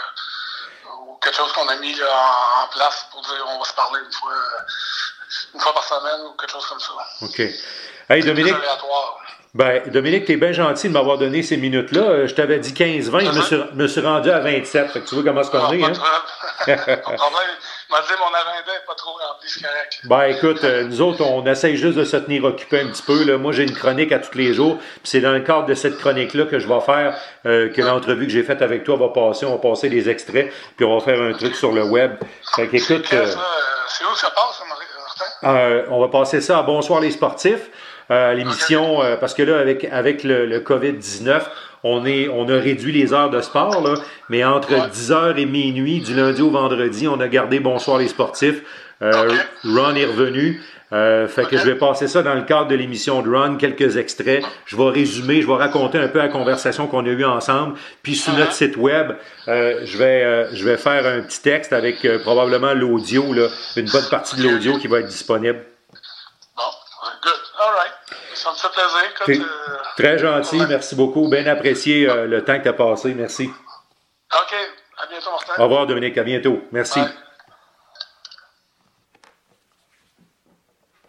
ou 1.01 1.15
quelque 1.21 1.35
chose 1.35 1.51
qu'on 1.53 1.67
a 1.67 1.75
mis 1.77 1.93
là, 1.95 2.05
en, 2.05 2.63
en, 2.63 2.67
place 2.67 3.07
pour 3.11 3.21
dire 3.21 3.45
on 3.47 3.59
va 3.59 3.65
se 3.65 3.73
parler 3.73 3.99
une 4.05 4.13
fois, 4.13 4.33
une 5.53 5.59
fois 5.59 5.73
par 5.73 5.83
semaine 5.83 6.25
ou 6.27 6.33
quelque 6.33 6.51
chose 6.51 6.65
comme 6.65 6.79
ça. 6.79 6.93
OK. 7.21 7.41
Hey, 8.09 8.23
Dominique. 8.23 8.55
Ben, 9.53 9.89
Dominique, 9.89 10.25
tu 10.25 10.33
es 10.33 10.37
bien 10.37 10.51
gentil 10.51 10.87
de 10.87 10.93
m'avoir 10.93 11.17
donné 11.17 11.41
ces 11.41 11.57
minutes-là. 11.57 12.01
Euh, 12.01 12.27
je 12.27 12.35
t'avais 12.35 12.59
dit 12.59 12.73
15-20, 12.73 13.01
je 13.01 13.31
me 13.31 13.41
suis, 13.41 13.55
me 13.73 13.87
suis, 13.87 14.01
rendu 14.01 14.29
à 14.29 14.39
27. 14.39 14.91
Fait 14.91 15.01
que 15.01 15.07
tu 15.07 15.15
vois 15.15 15.23
comment 15.23 15.43
c'est 15.43 15.49
qu'on 15.49 15.71
est. 15.71 15.83
Hein? 15.83 15.93
pas 16.65 16.75
de 16.75 17.17
problème. 17.17 17.49
M'a 17.89 18.01
dit 18.01 18.13
mon 18.19 18.33
agenda 18.35 18.71
n'est 18.73 18.85
pas 18.85 18.95
trop 18.95 19.11
rempli, 19.11 19.49
c'est 19.49 19.61
correct. 19.61 19.99
Ben 20.03 20.23
écoute, 20.23 20.63
euh, 20.63 20.83
nous 20.83 21.01
autres, 21.01 21.23
on 21.23 21.45
essaye 21.45 21.77
juste 21.77 21.97
de 21.97 22.03
se 22.03 22.17
tenir 22.17 22.43
occupé 22.43 22.81
un 22.81 22.87
petit 22.87 23.03
peu. 23.03 23.23
Là. 23.23 23.37
Moi, 23.37 23.51
j'ai 23.51 23.63
une 23.63 23.73
chronique 23.73 24.11
à 24.11 24.19
tous 24.19 24.37
les 24.37 24.53
jours. 24.53 24.77
Puis 24.77 25.01
c'est 25.05 25.21
dans 25.21 25.31
le 25.31 25.41
cadre 25.41 25.65
de 25.65 25.73
cette 25.73 25.97
chronique-là 25.97 26.45
que 26.45 26.59
je 26.59 26.67
vais 26.67 26.81
faire, 26.81 27.17
euh, 27.45 27.69
que 27.69 27.81
l'entrevue 27.81 28.25
que 28.27 28.31
j'ai 28.33 28.43
faite 28.43 28.61
avec 28.61 28.83
toi 28.83 28.97
va 28.97 29.09
passer. 29.09 29.45
On 29.45 29.51
va 29.51 29.57
passer 29.57 29.89
des 29.89 30.09
extraits, 30.09 30.51
puis 30.75 30.85
on 30.85 30.97
va 30.97 31.03
faire 31.03 31.21
un 31.21 31.33
truc 31.33 31.55
sur 31.55 31.71
le 31.71 31.83
web. 31.83 32.15
Fait 32.55 32.67
qu'écoute. 32.67 33.07
Euh, 33.13 33.33
c'est 33.87 34.03
où 34.03 34.15
ça 34.15 34.31
passe, 34.31 34.61
Martin? 34.67 35.85
on 35.89 36.01
va 36.01 36.07
passer 36.09 36.41
ça 36.41 36.59
à 36.59 36.63
Bonsoir 36.63 36.99
les 36.99 37.11
sportifs 37.11 37.69
euh, 38.09 38.33
l'émission, 38.33 39.01
euh, 39.01 39.17
parce 39.17 39.33
que 39.33 39.43
là, 39.43 39.59
avec, 39.59 39.83
avec 39.85 40.23
le, 40.23 40.45
le 40.45 40.59
COVID-19, 40.59 41.41
on, 41.83 42.05
est, 42.05 42.27
on 42.29 42.47
a 42.49 42.55
réduit 42.55 42.91
les 42.91 43.13
heures 43.13 43.29
de 43.29 43.41
sport, 43.41 43.81
là, 43.81 43.95
mais 44.29 44.43
entre 44.43 44.73
10h 44.73 45.37
et 45.37 45.45
minuit, 45.45 46.01
du 46.01 46.13
lundi 46.15 46.41
au 46.41 46.49
vendredi, 46.49 47.07
on 47.07 47.19
a 47.19 47.27
gardé 47.27 47.59
Bonsoir 47.59 47.97
les 47.97 48.07
sportifs. 48.07 48.61
Euh, 49.01 49.29
Ron 49.63 49.95
est 49.95 50.05
revenu. 50.05 50.61
Euh, 50.93 51.27
fait 51.27 51.45
que 51.45 51.57
je 51.57 51.65
vais 51.65 51.75
passer 51.75 52.07
ça 52.07 52.23
dans 52.23 52.33
le 52.33 52.43
cadre 52.43 52.67
de 52.69 52.75
l'émission 52.75 53.21
de 53.21 53.29
Run, 53.29 53.57
quelques 53.57 53.97
extraits. 53.97 54.43
Je 54.65 54.77
vais 54.77 54.89
résumer, 54.89 55.41
je 55.41 55.47
vais 55.47 55.55
raconter 55.55 55.97
un 55.97 56.07
peu 56.07 56.19
la 56.19 56.29
conversation 56.29 56.87
qu'on 56.87 57.05
a 57.05 57.09
eue 57.09 57.25
ensemble. 57.25 57.77
Puis 58.03 58.15
sur 58.15 58.33
notre 58.33 58.53
site 58.53 58.77
web, 58.77 59.11
euh, 59.47 59.81
je, 59.83 59.97
vais, 59.97 60.23
euh, 60.23 60.55
je 60.55 60.63
vais 60.63 60.77
faire 60.77 61.05
un 61.05 61.21
petit 61.21 61.41
texte 61.41 61.73
avec 61.73 62.05
euh, 62.05 62.19
probablement 62.19 62.73
l'audio, 62.73 63.25
une 63.75 63.89
bonne 63.89 64.09
partie 64.09 64.37
de 64.37 64.43
l'audio 64.43 64.77
qui 64.77 64.87
va 64.87 64.99
être 64.99 65.07
disponible. 65.07 65.59
Bon, 66.55 66.63
good. 67.21 67.33
All 67.59 67.73
right. 67.73 67.96
Ça 68.37 68.51
me 68.51 68.55
fait 68.55 68.69
plaisir. 68.69 69.13
Quand, 69.17 69.29
euh, 69.29 69.77
très 69.97 70.17
gentil, 70.17 70.59
ouais. 70.59 70.67
merci 70.67 70.95
beaucoup. 70.95 71.27
Bien 71.27 71.45
apprécié 71.47 72.07
euh, 72.07 72.27
le 72.27 72.43
temps 72.43 72.57
que 72.57 72.63
tu 72.63 72.69
as 72.69 72.73
passé. 72.73 73.13
Merci. 73.13 73.49
OK. 74.33 74.55
À 74.97 75.07
bientôt, 75.07 75.31
Martin. 75.31 75.53
Au 75.57 75.63
revoir, 75.63 75.87
Dominique. 75.87 76.17
À 76.17 76.23
bientôt. 76.23 76.61
Merci. 76.71 76.99
Bye. 76.99 77.26